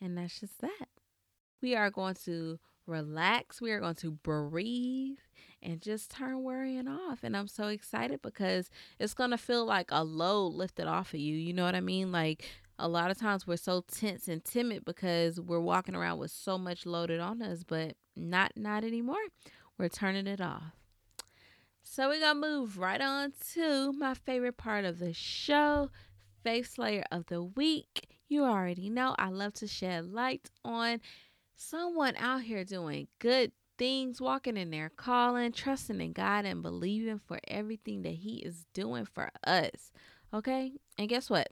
And 0.00 0.18
that's 0.18 0.40
just 0.40 0.60
that. 0.60 0.88
We 1.62 1.74
are 1.74 1.90
going 1.90 2.16
to 2.24 2.58
relax. 2.86 3.60
We 3.60 3.70
are 3.72 3.80
going 3.80 3.94
to 3.96 4.10
breathe 4.10 5.18
and 5.62 5.80
just 5.80 6.10
turn 6.10 6.42
worrying 6.42 6.88
off. 6.88 7.20
And 7.22 7.36
I'm 7.36 7.48
so 7.48 7.68
excited 7.68 8.20
because 8.22 8.70
it's 8.98 9.14
going 9.14 9.30
to 9.30 9.38
feel 9.38 9.64
like 9.64 9.88
a 9.90 10.04
load 10.04 10.54
lifted 10.54 10.86
off 10.86 11.14
of 11.14 11.20
you. 11.20 11.36
You 11.36 11.52
know 11.52 11.64
what 11.64 11.74
I 11.74 11.80
mean? 11.80 12.12
Like 12.12 12.44
a 12.78 12.88
lot 12.88 13.10
of 13.10 13.18
times 13.18 13.46
we're 13.46 13.56
so 13.56 13.84
tense 13.90 14.28
and 14.28 14.44
timid 14.44 14.84
because 14.84 15.40
we're 15.40 15.60
walking 15.60 15.94
around 15.94 16.18
with 16.18 16.30
so 16.30 16.58
much 16.58 16.86
loaded 16.86 17.20
on 17.20 17.40
us, 17.42 17.64
but 17.64 17.96
not 18.16 18.52
not 18.56 18.84
anymore. 18.84 19.16
We're 19.78 19.88
turning 19.88 20.26
it 20.26 20.40
off. 20.40 20.74
So 21.82 22.08
we're 22.08 22.20
going 22.20 22.40
to 22.40 22.48
move 22.48 22.78
right 22.78 23.00
on 23.00 23.32
to 23.54 23.92
my 23.92 24.14
favorite 24.14 24.56
part 24.56 24.84
of 24.84 24.98
the 24.98 25.12
show, 25.12 25.90
Faith 26.42 26.72
Slayer 26.74 27.04
of 27.12 27.26
the 27.26 27.42
Week. 27.42 28.08
You 28.28 28.44
already 28.44 28.88
know 28.88 29.14
I 29.18 29.28
love 29.28 29.54
to 29.54 29.66
shed 29.66 30.06
light 30.06 30.50
on 30.64 31.00
someone 31.56 32.16
out 32.16 32.42
here 32.42 32.64
doing 32.64 33.08
good 33.18 33.52
things, 33.78 34.20
walking 34.20 34.56
in 34.56 34.70
their 34.70 34.88
calling, 34.88 35.52
trusting 35.52 36.00
in 36.00 36.12
God, 36.12 36.44
and 36.44 36.62
believing 36.62 37.18
for 37.18 37.38
everything 37.48 38.02
that 38.02 38.14
He 38.14 38.36
is 38.36 38.66
doing 38.72 39.06
for 39.06 39.30
us. 39.46 39.92
Okay? 40.32 40.72
And 40.98 41.08
guess 41.08 41.30
what? 41.30 41.48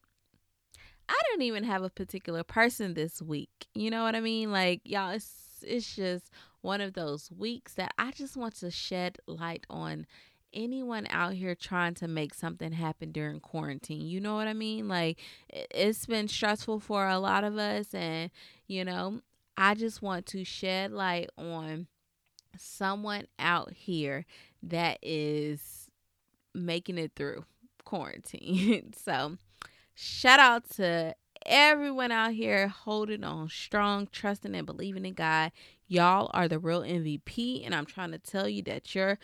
I 1.08 1.20
don't 1.30 1.42
even 1.42 1.64
have 1.64 1.82
a 1.82 1.90
particular 1.90 2.42
person 2.42 2.94
this 2.94 3.20
week. 3.20 3.66
You 3.74 3.90
know 3.90 4.04
what 4.04 4.14
I 4.14 4.20
mean? 4.20 4.50
Like, 4.50 4.80
y'all, 4.84 5.10
it's 5.10 5.42
it's 5.66 5.94
just 5.94 6.30
one 6.60 6.80
of 6.80 6.94
those 6.94 7.30
weeks 7.30 7.74
that 7.74 7.92
I 7.98 8.12
just 8.12 8.36
want 8.36 8.56
to 8.56 8.70
shed 8.70 9.18
light 9.26 9.64
on 9.70 10.06
anyone 10.52 11.06
out 11.10 11.32
here 11.32 11.54
trying 11.54 11.94
to 11.94 12.08
make 12.08 12.34
something 12.34 12.72
happen 12.72 13.12
during 13.12 13.40
quarantine. 13.40 14.06
You 14.06 14.20
know 14.20 14.34
what 14.34 14.48
I 14.48 14.52
mean? 14.52 14.88
Like 14.88 15.18
it's 15.48 16.06
been 16.06 16.28
stressful 16.28 16.80
for 16.80 17.08
a 17.08 17.18
lot 17.18 17.44
of 17.44 17.56
us 17.56 17.94
and 17.94 18.30
you 18.66 18.84
know, 18.84 19.20
I 19.56 19.74
just 19.74 20.02
want 20.02 20.26
to 20.26 20.44
shed 20.44 20.92
light 20.92 21.30
on 21.36 21.86
someone 22.56 23.26
out 23.38 23.72
here 23.72 24.24
that 24.62 24.98
is 25.02 25.90
making 26.54 26.98
it 26.98 27.12
through 27.16 27.44
quarantine. 27.84 28.92
so, 28.96 29.36
shout 29.94 30.40
out 30.40 30.70
to 30.70 31.14
everyone 31.44 32.12
out 32.12 32.32
here 32.32 32.68
holding 32.68 33.24
on 33.24 33.48
strong, 33.48 34.08
trusting 34.10 34.54
and 34.54 34.66
believing 34.66 35.04
in 35.04 35.14
God. 35.14 35.52
Y'all 35.86 36.30
are 36.32 36.48
the 36.48 36.58
real 36.58 36.82
MVP 36.82 37.64
and 37.64 37.74
I'm 37.74 37.86
trying 37.86 38.12
to 38.12 38.18
tell 38.18 38.48
you 38.48 38.62
that 38.62 38.94
your 38.94 39.18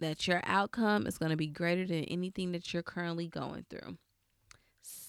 that 0.00 0.26
your 0.26 0.40
outcome 0.44 1.06
is 1.06 1.16
going 1.16 1.30
to 1.30 1.36
be 1.36 1.46
greater 1.46 1.86
than 1.86 2.04
anything 2.04 2.52
that 2.52 2.74
you're 2.74 2.82
currently 2.82 3.28
going 3.28 3.64
through. 3.70 3.96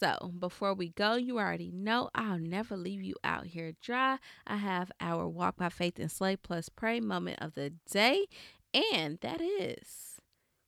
So, 0.04 0.34
before 0.38 0.74
we 0.74 0.90
go, 0.90 1.16
you 1.16 1.40
already 1.40 1.72
know 1.72 2.10
I'll 2.14 2.38
never 2.38 2.76
leave 2.76 3.02
you 3.02 3.16
out 3.24 3.46
here 3.46 3.72
dry. 3.82 4.18
I 4.46 4.58
have 4.58 4.92
our 5.00 5.30
Walk 5.30 5.56
by 5.56 5.70
Faith 5.70 5.98
and 5.98 6.12
Slay 6.12 6.36
Plus 6.36 6.68
Pray 6.68 7.00
moment 7.00 7.40
of 7.42 7.54
the 7.54 7.70
day, 7.90 8.26
and 8.94 9.18
that 9.22 9.40
is 9.40 10.20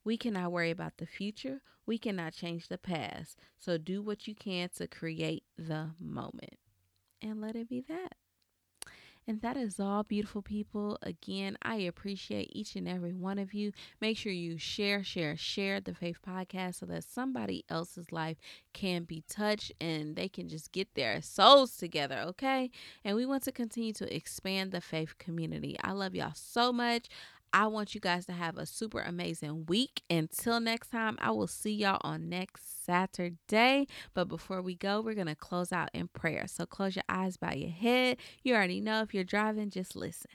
we 0.06 0.16
cannot 0.16 0.54
worry 0.54 0.72
about 0.72 1.00
the 1.00 1.06
future, 1.06 1.60
we 1.86 1.98
cannot 1.98 2.32
change 2.32 2.70
the 2.70 2.78
past. 2.78 3.38
So, 3.60 3.78
do 3.78 4.02
what 4.02 4.26
you 4.26 4.36
can 4.36 4.70
to 4.78 4.88
create 4.88 5.44
the 5.58 5.90
moment, 6.00 6.58
and 7.22 7.42
let 7.42 7.58
it 7.58 7.68
be 7.68 7.84
that. 7.90 8.14
And 9.28 9.42
that 9.42 9.58
is 9.58 9.80
all, 9.80 10.04
beautiful 10.04 10.44
people. 10.44 11.00
Again, 11.02 11.58
I 11.64 11.78
appreciate 11.78 12.52
each 12.52 12.76
and 12.76 12.88
every 12.88 13.14
one 13.14 13.40
of 13.40 13.56
you. 13.56 13.72
Make 14.00 14.18
sure 14.18 14.32
you 14.32 14.60
share, 14.60 15.04
share, 15.04 15.36
share 15.36 15.82
the 15.82 15.96
Faith 15.96 16.20
Podcast 16.28 16.76
so 16.76 16.86
that 16.86 17.06
somebody 17.06 17.66
else's 17.68 18.12
life 18.12 18.38
can 18.74 19.04
be 19.04 19.24
touched 19.28 19.72
and 19.82 20.16
they 20.16 20.30
can 20.30 20.48
just 20.48 20.72
get 20.72 20.94
their 20.94 21.24
souls 21.24 21.76
together, 21.76 22.20
okay? 22.28 22.70
And 23.04 23.16
we 23.16 23.26
want 23.26 23.44
to 23.44 23.52
continue 23.52 23.94
to 23.94 24.16
expand 24.16 24.72
the 24.72 24.82
faith 24.82 25.18
community. 25.18 25.76
I 25.84 25.94
love 25.94 26.14
y'all 26.14 26.34
so 26.36 26.72
much. 26.72 27.08
I 27.56 27.68
want 27.68 27.96
you 27.96 28.02
guys 28.02 28.26
to 28.26 28.34
have 28.34 28.58
a 28.58 28.66
super 28.66 29.00
amazing 29.00 29.68
week. 29.68 30.02
Until 30.10 30.60
next 30.60 30.90
time, 30.90 31.18
I 31.22 31.32
will 31.32 31.48
see 31.48 31.72
y'all 31.72 32.02
on 32.02 32.28
next 32.28 32.84
Saturday. 32.84 33.88
But 34.14 34.28
before 34.28 34.62
we 34.62 34.76
go, 34.76 35.00
we're 35.00 35.16
going 35.16 35.28
to 35.28 35.36
close 35.36 35.72
out 35.72 35.90
in 35.94 36.10
prayer. 36.10 36.48
So 36.48 36.66
close 36.66 36.98
your 36.98 37.06
eyes, 37.08 37.38
by 37.38 37.54
your 37.54 37.70
head. 37.70 38.18
You 38.44 38.56
already 38.56 38.82
know 38.82 39.04
if 39.04 39.14
you're 39.14 39.24
driving, 39.24 39.70
just 39.70 39.96
listen. 39.96 40.32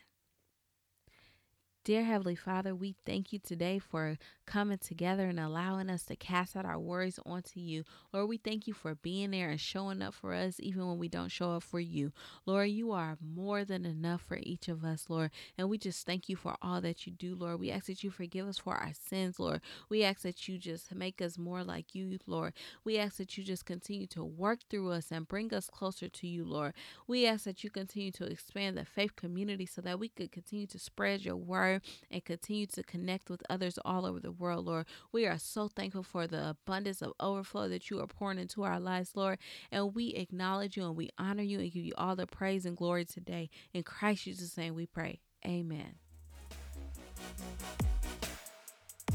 Dear 1.82 2.04
Heavenly 2.04 2.34
Father, 2.36 2.74
we 2.74 2.94
thank 3.06 3.32
you 3.32 3.38
today 3.38 3.78
for 3.78 4.18
coming 4.44 4.76
together 4.76 5.28
and 5.28 5.40
allowing 5.40 5.88
us 5.88 6.02
to 6.04 6.16
cast 6.16 6.54
out 6.54 6.66
our 6.66 6.78
worries 6.78 7.18
onto 7.24 7.58
you. 7.58 7.84
Lord, 8.12 8.28
we 8.28 8.36
thank 8.36 8.66
you 8.66 8.74
for 8.74 8.96
being 8.96 9.30
there 9.30 9.48
and 9.48 9.58
showing 9.58 10.02
up 10.02 10.12
for 10.12 10.34
us 10.34 10.56
even 10.58 10.86
when 10.86 10.98
we 10.98 11.08
don't 11.08 11.30
show 11.30 11.52
up 11.52 11.62
for 11.62 11.80
you. 11.80 12.12
Lord, 12.44 12.68
you 12.68 12.92
are 12.92 13.16
more 13.24 13.64
than 13.64 13.86
enough 13.86 14.20
for 14.20 14.38
each 14.42 14.68
of 14.68 14.84
us, 14.84 15.06
Lord. 15.08 15.30
And 15.56 15.70
we 15.70 15.78
just 15.78 16.04
thank 16.04 16.28
you 16.28 16.36
for 16.36 16.54
all 16.60 16.82
that 16.82 17.06
you 17.06 17.12
do, 17.12 17.34
Lord. 17.34 17.60
We 17.60 17.70
ask 17.70 17.86
that 17.86 18.04
you 18.04 18.10
forgive 18.10 18.46
us 18.46 18.58
for 18.58 18.74
our 18.74 18.92
sins, 18.92 19.40
Lord. 19.40 19.62
We 19.88 20.04
ask 20.04 20.20
that 20.20 20.48
you 20.48 20.58
just 20.58 20.94
make 20.94 21.22
us 21.22 21.38
more 21.38 21.64
like 21.64 21.94
you, 21.94 22.18
Lord. 22.26 22.52
We 22.84 22.98
ask 22.98 23.16
that 23.16 23.38
you 23.38 23.44
just 23.44 23.64
continue 23.64 24.06
to 24.08 24.22
work 24.22 24.58
through 24.68 24.90
us 24.90 25.06
and 25.10 25.26
bring 25.26 25.54
us 25.54 25.70
closer 25.70 26.10
to 26.10 26.26
you, 26.26 26.44
Lord. 26.44 26.74
We 27.06 27.26
ask 27.26 27.44
that 27.44 27.64
you 27.64 27.70
continue 27.70 28.12
to 28.12 28.24
expand 28.24 28.76
the 28.76 28.84
faith 28.84 29.16
community 29.16 29.64
so 29.64 29.80
that 29.80 29.98
we 29.98 30.10
could 30.10 30.30
continue 30.30 30.66
to 30.66 30.78
spread 30.78 31.24
your 31.24 31.36
word 31.36 31.69
and 32.10 32.24
continue 32.24 32.66
to 32.66 32.82
connect 32.82 33.30
with 33.30 33.42
others 33.48 33.78
all 33.84 34.06
over 34.06 34.18
the 34.18 34.32
world, 34.32 34.66
Lord. 34.66 34.86
We 35.12 35.26
are 35.26 35.38
so 35.38 35.68
thankful 35.68 36.02
for 36.02 36.26
the 36.26 36.50
abundance 36.50 37.02
of 37.02 37.12
overflow 37.20 37.68
that 37.68 37.90
you 37.90 38.00
are 38.00 38.06
pouring 38.06 38.38
into 38.38 38.62
our 38.62 38.80
lives, 38.80 39.12
Lord. 39.14 39.38
And 39.70 39.94
we 39.94 40.08
acknowledge 40.14 40.76
you 40.76 40.84
and 40.86 40.96
we 40.96 41.10
honor 41.18 41.42
you 41.42 41.60
and 41.60 41.72
give 41.72 41.84
you 41.84 41.94
all 41.96 42.16
the 42.16 42.26
praise 42.26 42.66
and 42.66 42.76
glory 42.76 43.04
today. 43.04 43.50
In 43.72 43.82
Christ 43.82 44.24
Jesus' 44.24 44.56
name 44.56 44.74
we 44.74 44.86
pray. 44.86 45.20
Amen. 45.46 45.94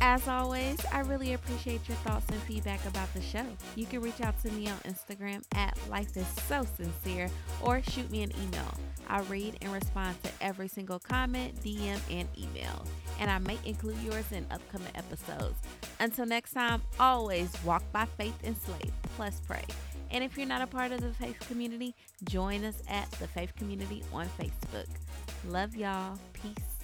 As 0.08 0.28
always, 0.28 0.78
I 0.92 1.00
really 1.00 1.34
appreciate 1.34 1.90
your 1.90 1.98
thoughts 1.98 2.28
and 2.30 2.40
feedback 2.44 2.86
about 2.86 3.12
the 3.16 3.22
show. 3.24 3.44
You 3.76 3.88
can 3.88 4.02
reach 4.02 4.22
out 4.22 4.40
to 4.44 4.52
me 4.52 4.68
on 4.68 4.78
Instagram 4.86 5.44
at 5.56 5.76
Life 5.90 6.16
is 6.16 6.28
So 6.48 6.64
Sincere 6.78 7.28
or 7.64 7.82
shoot 7.82 8.12
me 8.12 8.22
an 8.22 8.32
email. 8.44 8.72
I 9.08 9.22
read 9.22 9.58
and 9.62 9.74
respond 9.74 10.22
to 10.22 10.30
every 10.42 10.68
single 10.68 11.00
comment, 11.00 11.60
DM, 11.64 12.00
and 12.12 12.30
email. 12.38 12.86
And 13.20 13.32
I 13.32 13.40
may 13.40 13.58
include 13.66 13.98
yours 14.04 14.32
in 14.32 14.46
upcoming 14.52 14.92
episodes. 14.94 15.58
Until 16.00 16.28
next 16.28 16.54
time, 16.54 16.84
always 17.00 17.52
walk 17.64 17.82
by 17.92 18.06
faith 18.06 18.38
and 18.44 18.56
slay, 18.56 18.92
plus 19.16 19.42
pray. 19.48 19.66
And 20.12 20.24
if 20.24 20.38
you're 20.38 20.46
not 20.46 20.62
a 20.62 20.68
part 20.68 20.92
of 20.92 21.02
the 21.02 21.14
faith 21.14 21.40
community, 21.48 21.96
join 22.26 22.64
us 22.64 22.84
at 22.88 23.10
the 23.14 23.28
faith 23.28 23.56
community 23.56 24.04
on 24.14 24.28
Facebook. 24.40 24.88
Love 25.48 25.76
y'all. 25.76 26.20
Peace 26.34 26.75